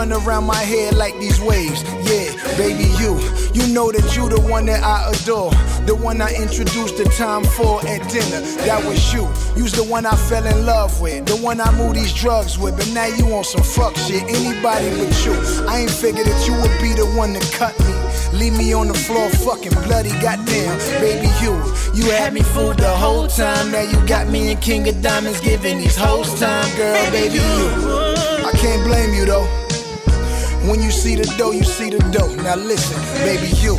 run 0.03 0.25
around 0.27 0.43
my 0.43 0.55
head 0.57 0.95
like 0.95 1.17
these 1.17 1.39
waves. 1.39 1.81
Yeah, 2.03 2.35
baby, 2.57 2.91
you. 2.99 3.15
You 3.53 3.71
know 3.71 3.89
that 3.91 4.17
you 4.17 4.27
the 4.27 4.41
one 4.49 4.65
that 4.65 4.83
I 4.83 5.09
adore. 5.11 5.51
The 5.85 5.95
one 5.95 6.21
I 6.21 6.33
introduced 6.35 6.97
the 6.97 7.05
time 7.15 7.43
for 7.43 7.79
at 7.87 8.01
dinner. 8.11 8.41
That 8.67 8.83
was 8.85 9.13
you. 9.13 9.23
You's 9.55 9.71
the 9.71 9.83
one 9.83 10.05
I 10.05 10.15
fell 10.15 10.45
in 10.45 10.65
love 10.65 10.99
with. 10.99 11.25
The 11.25 11.37
one 11.37 11.61
I 11.61 11.71
moved 11.77 11.95
these 11.95 12.13
drugs 12.13 12.59
with. 12.59 12.75
But 12.75 12.89
now 12.91 13.05
you 13.05 13.33
on 13.33 13.45
some 13.45 13.63
fuck 13.63 13.95
shit. 13.95 14.23
Anybody 14.23 14.89
but 14.99 15.13
you. 15.23 15.33
I 15.69 15.79
ain't 15.81 15.91
figured 15.91 16.27
that 16.27 16.47
you 16.47 16.53
would 16.59 16.75
be 16.81 16.91
the 16.93 17.07
one 17.15 17.33
to 17.33 17.43
cut 17.55 17.77
me. 17.87 17.95
Leave 18.37 18.57
me 18.57 18.73
on 18.73 18.89
the 18.89 18.93
floor 19.05 19.29
fucking 19.29 19.77
bloody. 19.87 20.11
Goddamn, 20.19 20.79
baby, 20.99 21.31
you. 21.39 21.53
You 21.93 22.11
had 22.11 22.33
me 22.33 22.41
fooled 22.41 22.77
the 22.77 22.89
whole 22.89 23.27
time. 23.27 23.71
Now 23.71 23.81
you 23.81 24.05
got 24.05 24.27
me 24.27 24.51
in 24.51 24.57
King 24.57 24.89
of 24.89 25.01
Diamonds 25.01 25.39
giving 25.39 25.77
these 25.77 25.95
hoes 25.95 26.27
time. 26.39 26.67
Girl, 26.75 27.11
baby, 27.11 27.35
you. 27.35 28.23
I 28.43 28.51
can't 28.57 28.83
blame 28.83 29.13
you 29.13 29.25
though. 29.25 29.62
When 30.69 30.81
you 30.81 30.91
see 30.91 31.15
the 31.15 31.25
dough, 31.37 31.51
you 31.51 31.63
see 31.63 31.89
the 31.89 31.99
dough. 32.11 32.33
Now 32.35 32.55
listen, 32.55 32.97
baby, 33.25 33.47
you. 33.57 33.77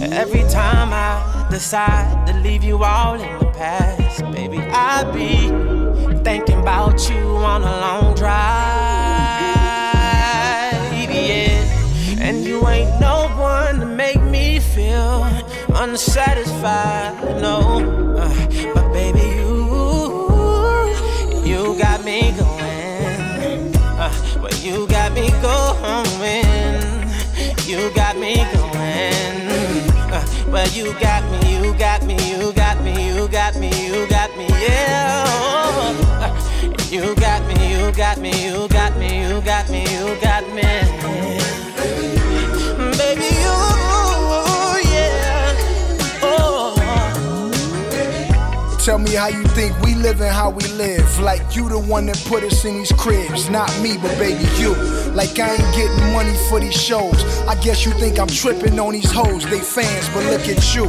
Every 0.00 0.44
time 0.48 0.92
I 0.92 1.48
decide 1.50 2.26
to 2.28 2.34
leave 2.34 2.62
you 2.62 2.84
all 2.84 3.14
in 3.14 3.38
the 3.40 3.46
past, 3.46 4.22
baby, 4.32 4.58
I 4.58 5.02
be 5.12 5.48
thinking 6.22 6.60
about 6.60 7.10
you 7.10 7.16
on 7.16 7.62
a 7.62 7.80
long 7.80 8.14
drive, 8.14 8.30
yeah. 11.10 12.20
And 12.20 12.44
you 12.44 12.66
ain't 12.68 13.00
no 13.00 13.28
one 13.36 13.80
to 13.80 13.86
make 13.86 14.22
me 14.22 14.60
feel 14.60 15.24
unsatisfied, 15.74 17.40
no. 17.42 18.16
Uh, 18.16 18.72
but 18.72 18.92
baby, 18.92 19.18
you, 19.18 19.66
you 21.44 21.76
got 21.76 22.04
me 22.04 22.32
going. 22.38 22.69
Uh, 24.10 24.40
well, 24.42 24.54
you 24.60 24.86
got 24.88 25.12
me 25.12 25.30
going. 25.40 26.44
You 27.66 27.90
got 27.94 28.16
me 28.18 28.34
going. 28.52 29.50
Uh, 30.12 30.26
well, 30.48 30.68
you 30.68 30.92
got 30.98 31.22
me, 31.30 31.56
you 31.56 31.72
got 31.74 32.02
me, 32.02 32.16
you 32.30 32.52
got 32.52 32.82
me, 32.82 33.06
you 33.06 33.28
got 33.28 33.54
me, 33.56 33.86
you 33.86 34.08
got 34.08 34.36
me, 34.36 34.46
yeah. 34.48 35.24
Uh, 36.18 36.32
you 36.90 37.14
got 37.14 37.46
me, 37.46 37.70
you 37.78 37.92
got 37.92 38.18
me, 38.18 38.32
you 38.44 38.68
got 38.68 38.96
me, 38.98 39.28
you 39.28 39.40
got 39.42 39.70
me, 39.70 39.84
how 49.20 49.28
you 49.28 49.44
think 49.48 49.78
we 49.82 49.94
live 49.96 50.22
and 50.22 50.30
how 50.30 50.48
we 50.48 50.64
live. 50.80 51.20
Like 51.20 51.54
you 51.54 51.68
the 51.68 51.78
one 51.78 52.06
that 52.06 52.16
put 52.26 52.42
us 52.42 52.64
in 52.64 52.78
these 52.78 52.92
cribs. 52.92 53.50
Not 53.50 53.68
me, 53.82 53.98
but 53.98 54.16
baby 54.18 54.48
you. 54.56 54.74
Like 55.12 55.38
I 55.38 55.56
ain't 55.56 55.74
getting 55.76 56.12
money 56.14 56.34
for 56.48 56.58
these 56.58 56.80
shows. 56.80 57.22
I 57.46 57.54
guess 57.60 57.84
you 57.84 57.92
think 57.92 58.18
I'm 58.18 58.28
tripping 58.28 58.80
on 58.80 58.94
these 58.94 59.12
hoes. 59.12 59.44
They 59.44 59.60
fans, 59.60 60.08
but 60.14 60.24
look 60.24 60.48
at 60.48 60.74
you. 60.74 60.86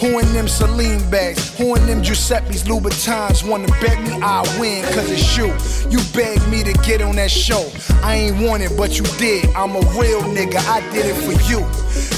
Who 0.00 0.18
in 0.18 0.26
them 0.32 0.48
Celine 0.48 1.08
bags? 1.10 1.56
Who 1.58 1.76
in 1.76 1.86
them 1.86 2.02
Giuseppe's 2.02 2.64
Louboutins? 2.64 3.48
Wanna 3.48 3.68
bet 3.80 4.00
me 4.02 4.18
I 4.20 4.42
win, 4.58 4.82
cause 4.92 5.08
it's 5.08 5.36
you. 5.36 5.46
You 5.92 6.00
begged 6.12 6.48
me 6.48 6.64
to 6.64 6.72
get 6.82 7.00
on 7.00 7.14
that 7.16 7.30
show. 7.30 7.70
I 8.02 8.16
ain't 8.16 8.40
want 8.48 8.64
it, 8.64 8.76
but 8.76 8.98
you 8.98 9.04
did. 9.16 9.46
I'm 9.54 9.76
a 9.76 9.82
real 9.94 10.22
nigga, 10.22 10.58
I 10.66 10.80
did 10.90 11.06
it 11.06 11.18
for 11.22 11.38
you. 11.48 11.60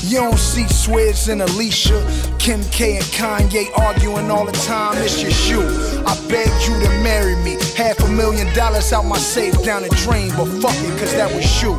You 0.02 0.18
don't 0.18 0.38
see 0.38 0.64
Swizz 0.64 1.30
and 1.30 1.42
Alicia, 1.42 2.02
Kim 2.38 2.62
K 2.64 2.96
and 2.96 3.04
Kanye 3.06 3.66
arguing 3.78 4.30
all 4.30 4.44
the 4.44 4.52
time. 4.52 4.98
It's 4.98 5.20
just 5.20 5.48
you. 5.48 5.60
I 6.04 6.14
begged 6.28 6.66
you 6.66 6.74
to 6.80 6.88
marry 7.02 7.36
me. 7.36 7.56
Half 7.76 8.00
a 8.00 8.08
million 8.08 8.52
dollars 8.52 8.92
out 8.92 9.04
my 9.04 9.18
safe 9.18 9.62
down 9.62 9.82
the 9.82 9.88
drain, 10.04 10.30
but 10.36 10.46
fuck 10.60 10.74
it, 10.74 10.98
cause 10.98 11.12
that 11.12 11.32
was 11.32 11.62
you. 11.62 11.78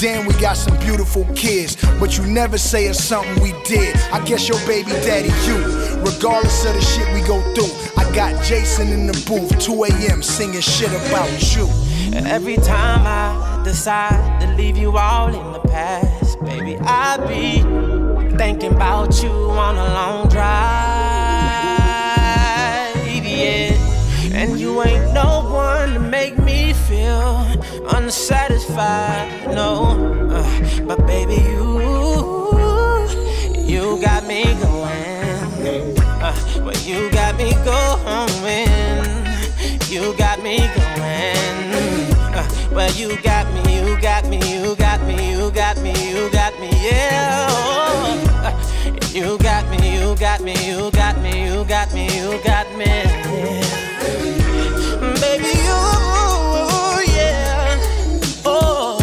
Damn, 0.00 0.26
we 0.26 0.34
got 0.34 0.56
some 0.56 0.76
beautiful 0.80 1.24
kids, 1.34 1.76
but 1.98 2.18
you 2.18 2.26
never 2.26 2.58
say 2.58 2.86
it's 2.86 3.02
something 3.02 3.40
we 3.42 3.52
did. 3.64 3.96
I 4.12 4.22
guess 4.24 4.48
your 4.48 4.58
baby 4.66 4.90
daddy, 4.90 5.30
you. 5.46 5.58
Regardless 6.02 6.64
of 6.66 6.74
the 6.74 6.80
shit 6.80 7.06
we 7.14 7.20
go 7.26 7.40
through, 7.54 7.72
I 7.96 8.12
got 8.14 8.42
Jason 8.44 8.88
in 8.88 9.06
the 9.06 9.14
booth, 9.26 9.58
2 9.60 9.84
a.m. 9.84 10.22
singing 10.22 10.60
shit 10.60 10.90
about 10.90 11.56
you. 11.56 11.68
And 12.14 12.26
every 12.26 12.56
time 12.56 13.06
I 13.06 13.62
decide 13.64 14.40
to 14.40 14.48
leave 14.56 14.76
you 14.76 14.98
all 14.98 15.11
thinking 18.52 18.76
about 18.76 19.22
you 19.22 19.30
on 19.30 19.76
a 19.76 19.84
long 19.94 20.28
drive, 20.28 20.44
yeah. 23.24 23.72
And 24.34 24.60
you 24.60 24.82
ain't 24.82 25.14
no 25.14 25.48
one 25.50 25.94
to 25.94 26.00
make 26.00 26.36
me 26.38 26.74
feel 26.74 27.46
unsatisfied, 27.96 29.46
no. 29.46 30.28
Uh, 30.30 30.84
but 30.86 31.06
baby, 31.06 31.36
you, 31.36 31.80
you 33.56 33.98
got 34.02 34.26
me 34.26 34.42
going. 34.60 35.96
Uh, 36.20 36.34
well, 36.62 36.76
you 36.84 37.10
got 37.10 37.36
me 37.38 37.52
going. 37.64 38.28
You 39.88 40.14
got 40.18 40.42
me 40.42 40.58
going. 40.58 41.72
Uh, 42.34 42.44
well, 42.70 42.92
you 42.92 43.16
got 43.22 43.46
me, 43.54 43.80
you 43.80 43.98
got 44.00 44.26
me, 44.28 44.38
you 44.52 44.76
got 44.76 45.00
me, 45.06 45.32
you 45.32 45.50
got 45.50 45.78
me, 45.82 45.92
you 46.10 46.30
got 46.30 46.58
me, 46.60 46.71
you 50.12 50.18
got 50.18 50.42
me, 50.42 50.52
you 50.66 50.90
got 50.90 51.18
me, 51.22 51.44
you 51.46 51.64
got 51.64 51.94
me, 51.94 52.04
you 52.04 52.38
got 52.44 52.70
me. 52.76 52.84
Baby, 55.20 55.52
you, 55.66 55.78
yeah. 57.16 57.80
Oh, 58.44 58.98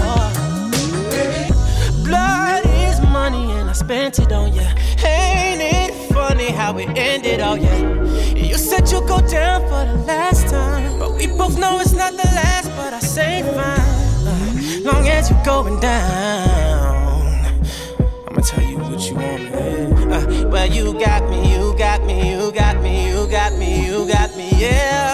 blood 2.03 2.63
is 2.65 3.01
money 3.01 3.51
and 3.53 3.69
I 3.69 3.73
spent 3.73 4.19
it 4.19 4.31
on 4.31 4.53
you. 4.53 4.61
Ain't 5.03 5.61
it 5.61 6.13
funny 6.13 6.51
how 6.51 6.77
it 6.77 6.89
ended? 6.95 7.39
Oh 7.39 7.55
yeah. 7.55 8.35
You 8.35 8.55
said 8.55 8.91
you'd 8.91 9.07
go 9.07 9.19
down 9.21 9.61
for 9.61 9.85
the 9.91 10.03
last 10.05 10.47
time, 10.47 10.99
but 10.99 11.15
we 11.15 11.25
both 11.25 11.57
know 11.57 11.79
it's 11.79 11.93
not 11.93 12.11
the 12.11 12.29
last. 12.35 12.69
But 12.77 12.93
I 12.93 12.99
say 12.99 13.41
fine, 13.41 14.83
long 14.83 15.07
as 15.07 15.31
you're 15.31 15.43
going 15.43 15.79
down. 15.79 16.98
What 19.11 19.39
you 19.41 19.51
want. 19.51 20.13
Uh, 20.13 20.49
well, 20.49 20.67
you 20.67 20.93
got 20.99 21.29
me, 21.29 21.53
you 21.53 21.75
got 21.77 22.05
me, 22.05 22.31
you 22.31 22.51
got 22.51 22.81
me, 22.81 23.09
you 23.09 23.27
got 23.27 23.57
me, 23.57 23.85
you 23.85 24.07
got 24.07 24.35
me, 24.35 24.49
yeah. 24.55 25.08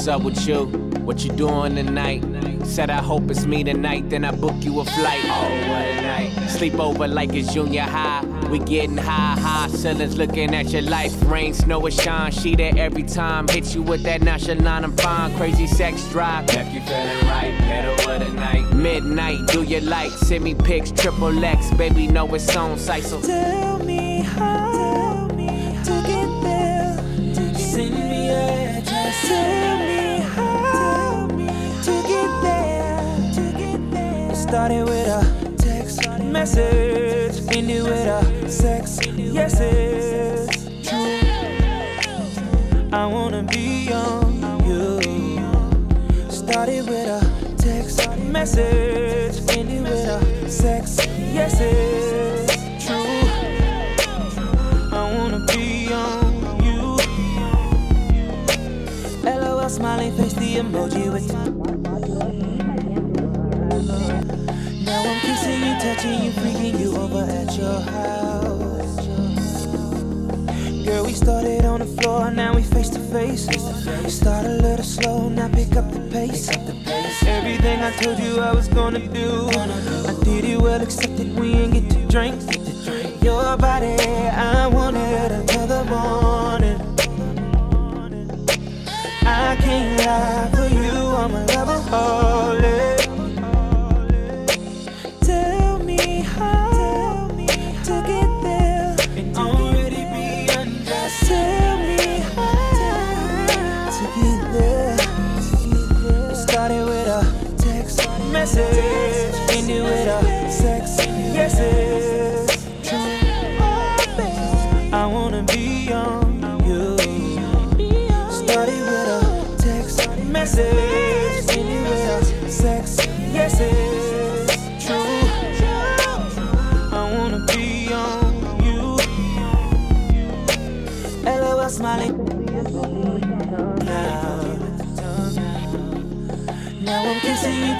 What's 0.00 0.08
up 0.08 0.22
with 0.22 0.48
you? 0.48 0.64
What 1.04 1.22
you 1.26 1.30
doing 1.32 1.74
tonight? 1.74 2.24
Said 2.64 2.88
I 2.88 3.02
hope 3.02 3.30
it's 3.30 3.44
me 3.44 3.62
tonight, 3.62 4.08
then 4.08 4.24
I 4.24 4.30
book 4.30 4.54
you 4.60 4.80
a 4.80 4.84
flight. 4.86 5.20
Oh, 5.24 5.68
what 5.68 5.84
a 5.84 6.00
night. 6.00 6.48
Sleep 6.48 6.80
over 6.80 7.06
like 7.06 7.34
it's 7.34 7.52
junior 7.52 7.82
high. 7.82 8.24
We 8.48 8.60
getting 8.60 8.96
high, 8.96 9.38
high 9.38 9.68
ceilings 9.68 10.16
looking 10.16 10.54
at 10.54 10.70
your 10.70 10.80
life. 10.80 11.12
Rain, 11.24 11.52
snow, 11.52 11.82
or 11.82 11.90
shine. 11.90 12.32
She 12.32 12.56
there 12.56 12.72
every 12.78 13.02
time. 13.02 13.46
Hit 13.48 13.74
you 13.74 13.82
with 13.82 14.02
that 14.04 14.22
nonchalant, 14.22 14.86
I'm 14.86 14.96
fine. 14.96 15.36
Crazy 15.36 15.66
sex 15.66 16.08
drive. 16.08 16.46
Left 16.54 16.72
you 16.72 16.80
feeling 16.80 17.26
right, 17.26 17.52
middle 17.60 18.10
of 18.10 18.20
the 18.20 18.32
night. 18.40 18.72
Midnight, 18.72 19.48
do 19.48 19.64
you 19.64 19.80
like? 19.80 20.12
Send 20.12 20.44
me 20.44 20.54
pics, 20.54 20.92
triple 20.92 21.44
X. 21.44 21.70
Baby, 21.72 22.06
know 22.06 22.26
it's 22.34 22.56
on 22.56 22.78
site, 22.78 23.04
so 23.04 23.20
Tell 23.20 23.78
me 23.80 24.22
how 24.22 25.29
started 34.50 34.82
with 34.82 35.06
a 35.06 35.54
text 35.58 36.00
message, 36.22 37.40
ended 37.56 37.84
with 37.84 38.04
a 38.04 38.50
sex 38.50 38.98
yeses. 39.16 40.48
True. 40.82 41.20
I 42.92 43.06
wanna 43.06 43.44
be 43.44 43.92
on 43.92 44.42
you. 44.66 45.00
Started 46.28 46.88
with 46.88 47.06
a 47.06 47.20
text 47.58 48.10
message, 48.18 49.56
ended 49.56 49.82
with 49.82 50.08
a 50.08 50.50
sex 50.50 50.98
yeses. 51.32 52.50
True. 52.84 53.28
I 54.92 55.14
wanna 55.16 55.46
be 55.46 55.92
on 55.92 56.32
you. 56.64 56.98
LOL 59.22 59.68
smiling 59.68 60.12
face, 60.16 60.32
the 60.32 60.56
emoji 60.56 61.12
with. 61.12 61.49
Touching 65.80 66.22
you, 66.24 66.30
freaking 66.32 66.78
you 66.78 66.94
over 66.94 67.22
at 67.22 67.56
your 67.56 67.80
house. 67.80 69.06
Girl, 70.84 71.06
we 71.06 71.14
started 71.14 71.64
on 71.64 71.80
the 71.80 71.86
floor, 71.86 72.30
now 72.30 72.54
we 72.54 72.62
face 72.62 72.90
to 72.90 72.98
face. 72.98 73.48
Start 74.14 74.44
a 74.44 74.56
little 74.60 74.84
slow, 74.84 75.30
now 75.30 75.48
pick 75.48 75.74
up 75.76 75.90
the 75.90 76.00
pace. 76.12 76.50
Everything 77.26 77.80
I 77.80 77.92
told 77.92 78.18
you 78.18 78.40
I 78.40 78.52
was 78.52 78.68
gonna 78.68 78.98
do, 79.08 79.48
I 79.48 80.14
did 80.22 80.44
it 80.44 80.60
well, 80.60 80.82
except 80.82 81.16
that 81.16 81.28
we 81.40 81.54
ain't 81.54 81.72
get 81.72 81.90
to 81.92 82.06
drink. 82.08 82.36
Your 83.22 83.56
body, 83.56 83.96
I 83.96 84.66
want 84.66 84.98
it 84.98 85.32
until 85.32 85.66
the 85.66 85.84
morning. 85.84 86.78
I 89.22 89.56
can't 89.56 89.98
lie 90.04 90.50
for 90.54 90.68
you, 90.74 90.90
I'm 91.22 91.34
a 91.34 91.46
lover 91.54 92.99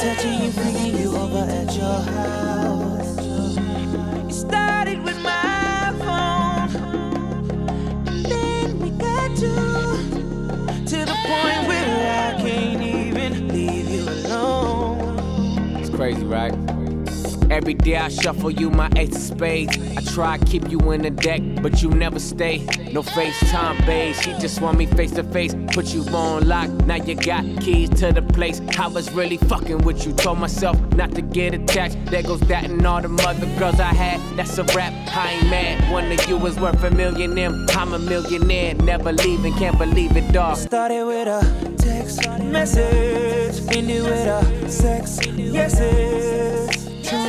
touching 0.01 0.43
you, 0.43 0.51
bringing 0.53 0.97
you 0.99 1.15
over 1.15 1.41
at 1.41 1.77
your 1.77 2.01
house. 2.01 3.19
It 4.29 4.33
started 4.33 5.03
with 5.03 5.21
my 5.23 5.93
phone, 5.99 6.71
and 8.09 8.25
then 8.25 8.79
we 8.81 8.91
got 8.93 9.37
to 9.37 9.55
to 10.87 11.05
the 11.05 11.17
point 11.27 11.69
where 11.69 12.33
I 12.33 12.41
can't 12.41 12.83
even 12.83 13.49
leave 13.49 13.91
you 13.91 14.09
alone. 14.09 15.77
It's 15.77 15.91
crazy, 15.91 16.25
right? 16.25 16.55
Every 17.51 17.75
day 17.75 17.97
I 17.97 18.09
shuffle 18.09 18.53
you 18.53 18.71
my 18.71 18.89
ace 18.97 19.17
of 19.17 19.21
spades. 19.21 19.77
I 19.97 20.01
try 20.15 20.39
to 20.39 20.45
keep 20.47 20.71
you 20.71 20.79
in 20.93 21.03
the 21.03 21.11
deck, 21.11 21.43
but 21.61 21.83
you 21.83 21.91
never 21.91 22.21
stay. 22.21 22.59
No 22.93 23.03
FaceTime, 23.03 23.85
babe. 23.85 24.15
She 24.15 24.33
just 24.39 24.61
want 24.61 24.79
me 24.79 24.87
face 24.87 25.11
to 25.13 25.25
face. 25.25 25.53
Put 25.73 25.93
you 25.93 26.05
on 26.15 26.47
lock. 26.47 26.71
Now 26.87 26.95
you 26.95 27.17
got 27.17 27.45
keys 27.61 27.91
to 28.01 28.13
the 28.13 28.20
place. 28.41 28.63
I 28.79 28.87
was 28.87 29.13
really 29.13 29.37
fucking 29.37 29.83
with 29.85 30.07
you. 30.07 30.15
Told 30.15 30.39
myself 30.39 30.81
not 30.95 31.13
to 31.13 31.21
get 31.21 31.53
attached. 31.53 31.99
There 32.07 32.23
goes 32.23 32.41
that 32.53 32.65
and 32.65 32.87
all 32.87 33.03
the 33.03 33.09
mother 33.09 33.45
girls 33.59 33.79
I 33.79 33.93
had. 33.93 34.19
That's 34.35 34.57
a 34.57 34.65
rap. 34.77 34.95
I 35.15 35.33
ain't 35.33 35.51
mad. 35.51 35.93
One 35.93 36.11
of 36.11 36.27
you 36.27 36.37
is 36.47 36.59
worth 36.59 36.83
a 36.83 36.91
million 36.91 37.39
M. 37.39 37.67
I'm 37.73 37.93
a 37.93 37.99
millionaire. 37.99 38.75
Never 38.77 39.13
leaving. 39.13 39.53
Can't 39.57 39.77
believe 39.77 40.17
it, 40.17 40.33
dog. 40.33 40.57
Started 40.57 41.05
with 41.05 41.29
a 41.29 41.43
text 41.77 42.27
message, 42.41 43.77
ended 43.77 44.05
with 44.05 44.27
a 44.39 44.71
sex 44.71 45.19
yeses. 45.37 46.71
True, 47.07 47.21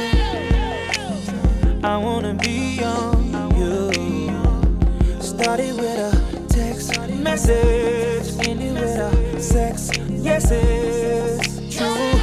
I 1.84 1.98
wanna 1.98 2.36
be 2.36 2.82
on 2.86 3.52
you. 3.60 3.92
Started 5.20 5.76
with 5.76 6.00
a 6.10 6.12
text 6.48 6.98
message, 7.28 8.48
ended 8.48 8.74
with 8.76 8.98
a 8.98 9.42
sex 9.42 10.01
yeses. 10.24 11.40
True, 11.76 12.20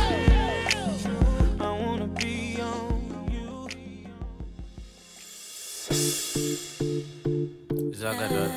I 1.61 1.70
wanna 1.82 2.07
be 2.09 2.61
on 2.61 3.28
you. 3.32 3.68
Zagadot. 7.92 8.53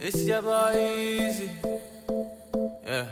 It's 0.00 0.22
your 0.24 0.42
boy 0.42 0.74
Eazi. 0.74 1.48
Yeah. 2.84 3.06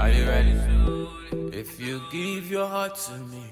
Are 0.00 0.10
you 0.10 0.24
ready? 0.26 0.52
If 1.52 1.80
you 1.80 2.00
give 2.12 2.50
your 2.50 2.66
heart 2.66 2.96
to 3.06 3.12
me, 3.18 3.44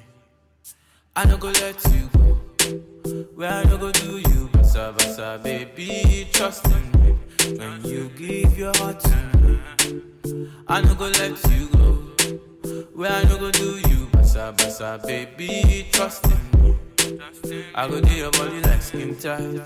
I 1.16 1.24
no 1.26 1.36
go 1.36 1.48
let 1.48 1.84
you 1.92 2.08
go. 2.12 2.53
Where 2.64 3.50
I 3.52 3.64
no 3.64 3.76
go 3.76 3.92
do 3.92 4.16
you, 4.18 4.48
basa 4.52 4.94
basa, 4.96 5.42
baby, 5.42 6.26
trust 6.32 6.64
in 6.66 7.02
me. 7.02 7.58
When 7.58 7.84
you 7.84 8.08
give 8.16 8.56
your 8.56 8.72
heart 8.78 9.00
to 9.00 9.38
me, 9.38 9.60
I 10.66 10.80
no 10.80 10.94
go 10.94 11.04
let 11.08 11.36
you 11.50 11.68
go. 11.68 11.92
Where 12.94 13.12
I 13.12 13.22
no 13.24 13.36
go 13.36 13.50
do 13.50 13.76
you, 13.76 14.06
basa 14.12 14.56
basa, 14.56 15.06
baby, 15.06 15.88
trust 15.92 16.24
in 16.24 16.62
me. 16.62 16.78
I 17.74 17.86
go 17.86 18.00
do 18.00 18.14
your 18.14 18.30
body 18.30 18.60
like 18.62 18.80
skin 18.80 19.14
tight. 19.16 19.60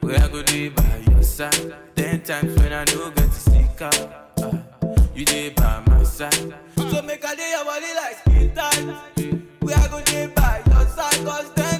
Where 0.00 0.20
I 0.22 0.28
go 0.28 0.40
do 0.44 0.70
by 0.70 1.02
your 1.10 1.22
side. 1.24 1.74
Ten 1.96 2.20
times 2.22 2.56
when 2.60 2.72
I 2.72 2.84
no 2.84 3.10
get 3.10 3.32
to 3.32 3.40
stick 3.40 3.82
out, 3.82 4.32
ah, 4.42 4.62
you 5.12 5.24
dey 5.24 5.48
by 5.50 5.82
my 5.88 6.04
side. 6.04 6.54
So 6.76 7.02
make 7.02 7.24
I 7.24 7.34
do 7.34 7.42
your 7.42 7.64
body 7.64 7.94
like 7.96 8.16
skin 8.20 8.54
tight. 8.54 9.42
Where 9.60 9.76
I 9.76 9.88
go 9.88 10.00
do 10.04 10.28
by 10.28 10.62
your 10.66 10.86
side, 10.86 11.26
cause 11.26 11.50
ten 11.56 11.77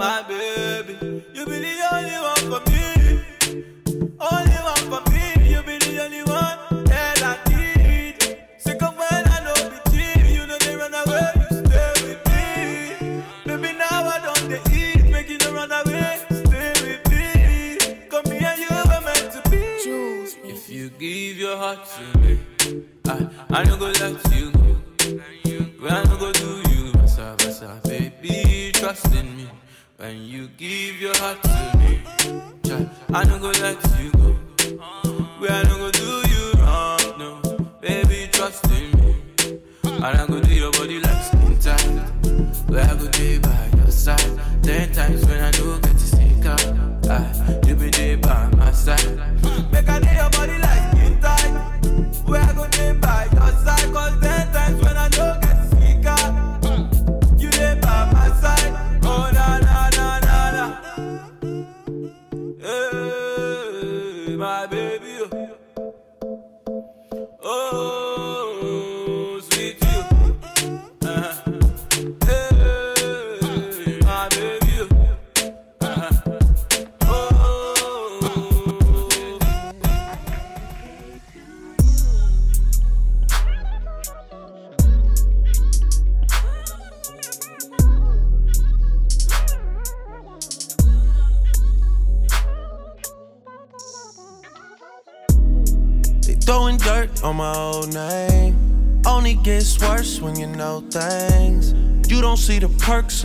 my 0.00 0.22
baby. 0.22 0.39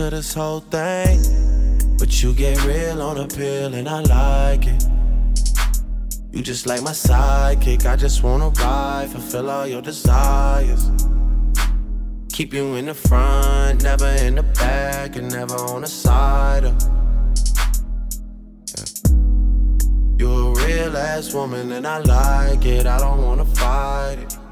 Of 0.00 0.10
this 0.10 0.34
whole 0.34 0.60
thing. 0.60 1.20
But 1.98 2.22
you 2.22 2.32
get 2.34 2.62
real 2.64 3.00
on 3.00 3.18
a 3.18 3.26
pill 3.26 3.74
and 3.74 3.88
I 3.88 4.00
like 4.00 4.66
it. 4.66 4.84
You 6.32 6.42
just 6.42 6.66
like 6.66 6.82
my 6.82 6.90
sidekick. 6.90 7.86
I 7.86 7.96
just 7.96 8.22
wanna 8.22 8.50
ride, 8.50 9.08
fulfill 9.10 9.48
all 9.50 9.66
your 9.66 9.80
desires. 9.82 10.90
Keep 12.30 12.52
you 12.52 12.74
in 12.74 12.86
the 12.86 12.94
front, 12.94 13.82
never 13.82 14.08
in 14.08 14.34
the 14.34 14.42
back, 14.42 15.16
and 15.16 15.30
never 15.30 15.56
on 15.56 15.82
the 15.82 15.88
side. 15.88 16.64
Of. 16.64 16.74
You 20.18 20.30
a 20.30 20.66
real 20.66 20.96
ass 20.96 21.32
woman, 21.32 21.72
and 21.72 21.86
I 21.86 21.98
like 22.00 22.66
it. 22.66 22.86
I 22.86 22.98
don't 22.98 23.22
wanna 23.22 23.46
fight 23.46 24.18
it. 24.18 24.45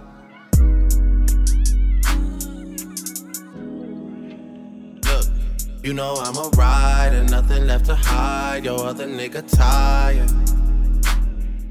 You 5.84 5.92
know 5.92 6.14
I'm 6.16 6.34
a 6.36 6.48
rider, 6.56 7.24
nothing 7.24 7.66
left 7.66 7.84
to 7.86 7.94
hide. 7.94 8.64
Your 8.64 8.80
other 8.80 9.06
nigga 9.06 9.44
tired. 9.54 10.32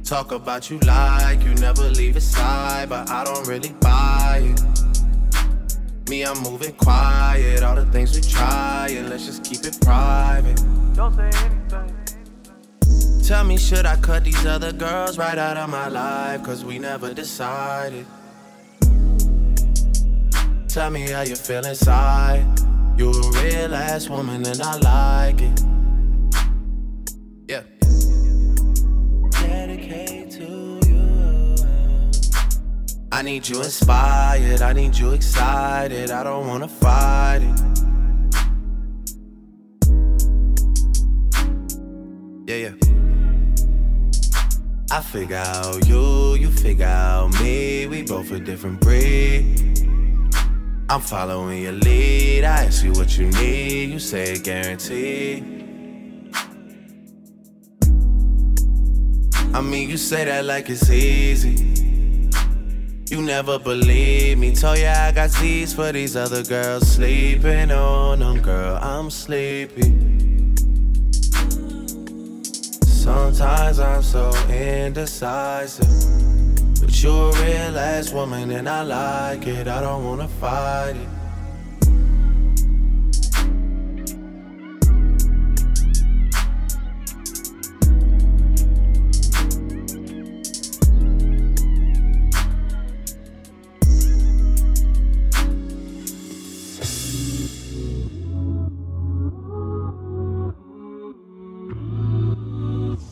Talk 0.04 0.32
about 0.32 0.70
you 0.70 0.78
like 0.80 1.44
you 1.44 1.56
never 1.56 1.90
leave 1.90 2.14
his 2.14 2.30
side, 2.30 2.90
but 2.90 3.10
I 3.10 3.24
don't 3.24 3.48
really 3.48 3.74
buy 3.82 4.54
it. 4.54 6.10
Me, 6.10 6.24
I'm 6.24 6.38
moving 6.44 6.74
quiet. 6.74 7.64
All 7.64 7.76
the 7.76 7.88
things 7.88 8.16
we 8.16 8.22
try, 8.22 8.90
and 8.92 9.10
let's 9.10 9.26
just 9.26 9.44
keep 9.44 9.66
it 9.66 9.82
private. 9.82 10.62
Don't 10.94 11.16
say 11.16 11.32
anything. 11.34 13.24
Tell 13.24 13.44
me, 13.44 13.58
should 13.58 13.88
I 13.88 13.96
cut 13.96 14.26
these 14.26 14.46
other 14.46 14.72
girls 14.74 15.18
right 15.18 15.40
out 15.40 15.58
of 15.58 15.70
my 15.72 15.88
life? 15.88 16.44
Cause 16.44 16.64
we 16.64 16.78
never 16.78 17.16
decided. 17.16 18.06
Tell 20.68 20.92
me 20.92 21.10
how 21.10 21.22
you 21.22 21.36
feel 21.36 21.66
inside. 21.66 22.46
You 22.96 23.10
a 23.10 23.32
real 23.42 23.74
ass 23.74 24.08
woman, 24.08 24.46
and 24.46 24.62
I 24.62 24.78
like 24.78 25.42
it. 25.42 25.62
Yeah. 27.48 27.64
Dedicate 29.32 30.30
to 30.32 30.80
you. 30.88 31.56
I 33.12 33.24
need 33.24 33.50
you 33.50 33.58
inspired. 33.58 34.62
I 34.62 34.74
need 34.74 34.96
you 34.96 35.12
excited. 35.14 36.12
I 36.12 36.24
don't 36.24 36.48
wanna 36.48 36.68
fight 36.68 37.42
it. 37.42 37.60
Yeah, 42.46 42.56
yeah. 42.56 42.76
I 44.92 45.02
figure 45.02 45.38
out 45.38 45.88
you, 45.88 46.36
you 46.36 46.52
figure 46.52 46.86
out 46.86 47.34
me. 47.42 47.88
We 47.88 48.04
both 48.04 48.30
a 48.32 48.40
different 48.40 48.80
breed. 48.80 49.73
I'm 50.90 51.00
following 51.02 51.64
your 51.64 51.72
lead. 51.72 52.44
I 52.44 52.66
ask 52.66 52.84
you 52.84 52.92
what 52.92 53.18
you 53.18 53.28
need. 53.32 53.90
You 53.92 54.00
say 54.00 54.38
guaranteed. 54.38 55.44
I 59.54 59.62
mean, 59.62 59.90
you 59.90 59.98
say 59.98 60.26
that 60.26 60.46
like 60.46 60.70
it's 60.70 60.90
easy. 60.90 62.32
You 63.10 63.22
never 63.22 63.60
believe 63.60 64.40
me. 64.40 64.56
Told 64.56 64.80
ya 64.80 64.94
I 64.94 65.12
got 65.12 65.30
Z's 65.30 65.74
for 65.74 65.92
these 65.92 66.16
other 66.16 66.44
girls. 66.44 66.88
Sleeping 66.92 67.72
on 67.72 68.20
them, 68.20 68.42
girl. 68.42 68.78
I'm 68.82 69.10
sleepy. 69.10 69.94
Sometimes 72.86 73.80
I'm 73.80 74.02
so 74.02 74.34
indecisive. 74.50 76.43
But 76.94 77.02
you're 77.02 77.30
a 77.30 77.42
real 77.42 77.80
ass 77.80 78.14
woman 78.14 78.52
and 78.52 78.70
I 78.70 78.84
like 78.84 79.48
it. 79.48 79.68
I 79.68 79.82
don't 79.82 80.06
wanna 80.06 80.28
fight 80.28 80.96
it. 80.96 81.10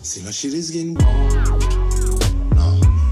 See, 0.04 0.24
my 0.24 0.30
shit 0.30 0.54
is 0.54 0.70
getting 0.70 0.94
boring. 0.94 1.81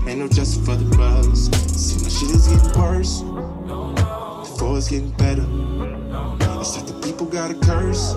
Ain't 0.10 0.18
no 0.18 0.28
justice 0.28 0.66
for 0.66 0.76
the 0.76 0.86
brothers. 0.96 1.52
See, 1.78 2.02
my 2.02 2.10
shit 2.10 2.32
is 2.32 2.48
getting 2.48 2.82
worse. 2.82 3.22
Before 3.22 4.76
it's 4.76 4.90
getting 4.90 5.12
better. 5.12 5.46
It's 6.60 6.76
like 6.76 6.88
the 6.88 7.00
people 7.04 7.28
got 7.28 7.52
a 7.52 7.54
curse. 7.54 8.14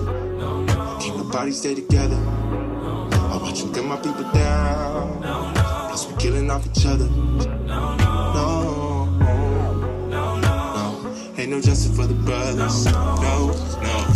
Can't 0.99 1.17
nobody 1.17 1.51
stay 1.51 1.75
together. 1.75 2.15
I 2.15 3.39
watch 3.39 3.59
them 3.61 3.73
get 3.73 3.85
my 3.85 3.97
people 3.97 4.23
down. 4.33 5.21
Plus, 5.53 6.07
we're 6.07 6.17
killing 6.17 6.49
off 6.49 6.65
each 6.65 6.83
other. 6.87 7.07
No, 7.07 7.95
no, 10.09 11.33
ain't 11.37 11.51
no 11.51 11.61
justice 11.61 11.95
for 11.95 12.07
the 12.07 12.15
brothers. 12.15 12.85
No, 12.85 13.15
no. 13.21 14.12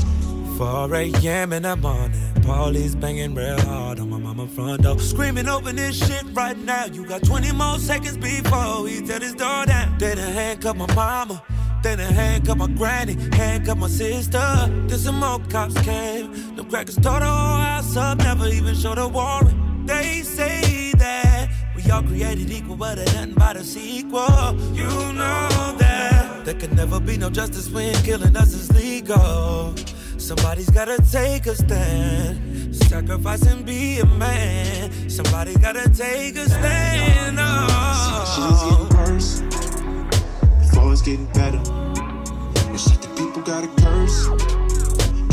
4 0.57 0.95
a.m. 0.95 1.53
in 1.53 1.61
the 1.61 1.75
morning. 1.75 2.11
Police 2.41 2.95
banging 2.95 3.35
real 3.35 3.59
hard 3.61 3.99
on 3.99 4.09
my 4.09 4.17
mama 4.17 4.47
front 4.47 4.81
door. 4.81 4.99
Screaming, 4.99 5.47
open 5.47 5.75
this 5.75 5.95
shit 5.95 6.23
right 6.33 6.57
now. 6.57 6.85
You 6.85 7.05
got 7.05 7.23
20 7.23 7.51
more 7.51 7.77
seconds 7.77 8.17
before 8.17 8.87
he 8.87 9.05
tear 9.05 9.19
this 9.19 9.33
door 9.33 9.67
down. 9.67 9.99
They 9.99 10.15
done 10.15 10.33
handcuff 10.33 10.75
my 10.75 10.91
mama. 10.95 11.43
They 11.83 11.95
done 11.95 12.11
handcuff 12.11 12.57
my 12.57 12.67
granny. 12.67 13.13
Handcuff 13.35 13.77
my 13.77 13.87
sister. 13.87 14.39
Then 14.87 14.97
some 14.97 15.19
more 15.19 15.39
cops 15.49 15.79
came. 15.81 16.55
The 16.55 16.63
crackers 16.63 16.95
tore 16.95 17.19
the 17.19 17.27
whole 17.27 17.57
house 17.59 17.95
up. 17.95 18.17
Never 18.17 18.47
even 18.47 18.73
showed 18.73 18.97
a 18.97 19.07
warrant. 19.07 19.85
They 19.85 20.21
say 20.23 20.91
that 20.97 21.51
we 21.75 21.91
all 21.91 22.01
created 22.01 22.49
equal, 22.49 22.77
but 22.77 22.97
it 22.97 23.13
nothing 23.13 23.35
but 23.35 23.57
a 23.57 23.63
sequel. 23.63 24.55
You 24.73 24.89
know 25.13 25.75
that 25.77 26.45
there 26.45 26.55
can 26.55 26.75
never 26.75 26.99
be 26.99 27.15
no 27.15 27.29
justice 27.29 27.69
when 27.69 27.93
killing 28.03 28.35
us 28.35 28.55
is 28.55 28.73
legal. 28.73 29.75
Somebody's 30.27 30.69
gotta 30.69 30.97
take 31.09 31.45
a 31.45 31.55
stand, 31.55 32.75
sacrifice 32.75 33.43
and 33.43 33.65
be 33.65 33.99
a 33.99 34.05
man. 34.05 35.09
Somebody 35.09 35.55
gotta 35.55 35.87
take 35.89 36.35
a 36.35 36.49
stand. 36.49 37.39
Shit 38.35 38.51
is 38.51 38.61
getting 38.61 38.89
worse 38.97 39.39
before 40.59 40.91
it's 40.91 41.01
getting 41.01 41.27
better. 41.27 41.61
It's 42.73 42.89
like 42.89 42.99
the 42.99 43.07
people 43.15 43.41
got 43.41 43.63
a 43.63 43.67
curse. 43.81 44.27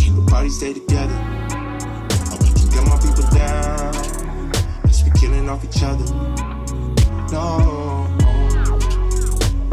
Can't 0.01 0.15
nobody 0.15 0.49
stay 0.49 0.75
together. 0.75 1.13
I 1.13 2.37
we 2.41 2.53
can 2.55 2.71
get 2.71 2.87
my 2.87 2.97
people 3.03 3.29
down. 3.35 3.93
Let's 4.85 5.03
be 5.03 5.11
killing 5.19 5.49
off 5.49 5.65
each 5.65 5.83
other. 5.83 6.05
No, 7.33 8.07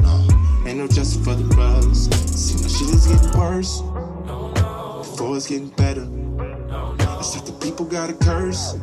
no, 0.02 0.66
ain't 0.66 0.80
no 0.80 0.88
justice 0.88 1.24
for 1.24 1.36
the 1.36 1.44
brothers. 1.54 2.10
See, 2.10 2.56
my 2.60 2.68
shit 2.68 2.90
is 2.90 3.06
getting 3.06 3.40
worse 3.40 3.84
it's 5.36 5.48
getting 5.48 5.70
better. 5.70 6.08
It's 7.20 7.36
like 7.36 7.46
the 7.46 7.54
people 7.62 7.86
got 7.86 8.10
a 8.10 8.14
curse. 8.14 8.74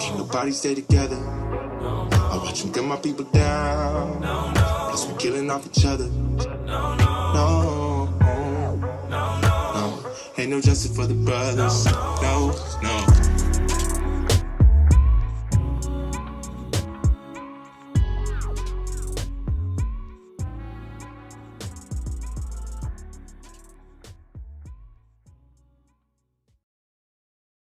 Can't 0.00 0.18
nobody 0.18 0.50
stay 0.50 0.74
together. 0.74 1.16
I 1.16 2.40
watch 2.42 2.62
them 2.62 2.72
gun 2.72 2.86
my 2.86 2.96
people 2.96 3.24
down. 3.26 4.20
Plus, 4.22 5.06
we 5.06 5.14
killing 5.18 5.50
off 5.50 5.66
each 5.66 5.84
other. 5.84 6.08
No, 6.08 6.96
no, 6.96 8.08
ain't 10.38 10.50
no 10.50 10.60
justice 10.60 10.94
for 10.94 11.06
the 11.06 11.14
brothers. 11.14 11.86
No, 12.22 12.52
no. 12.82 13.25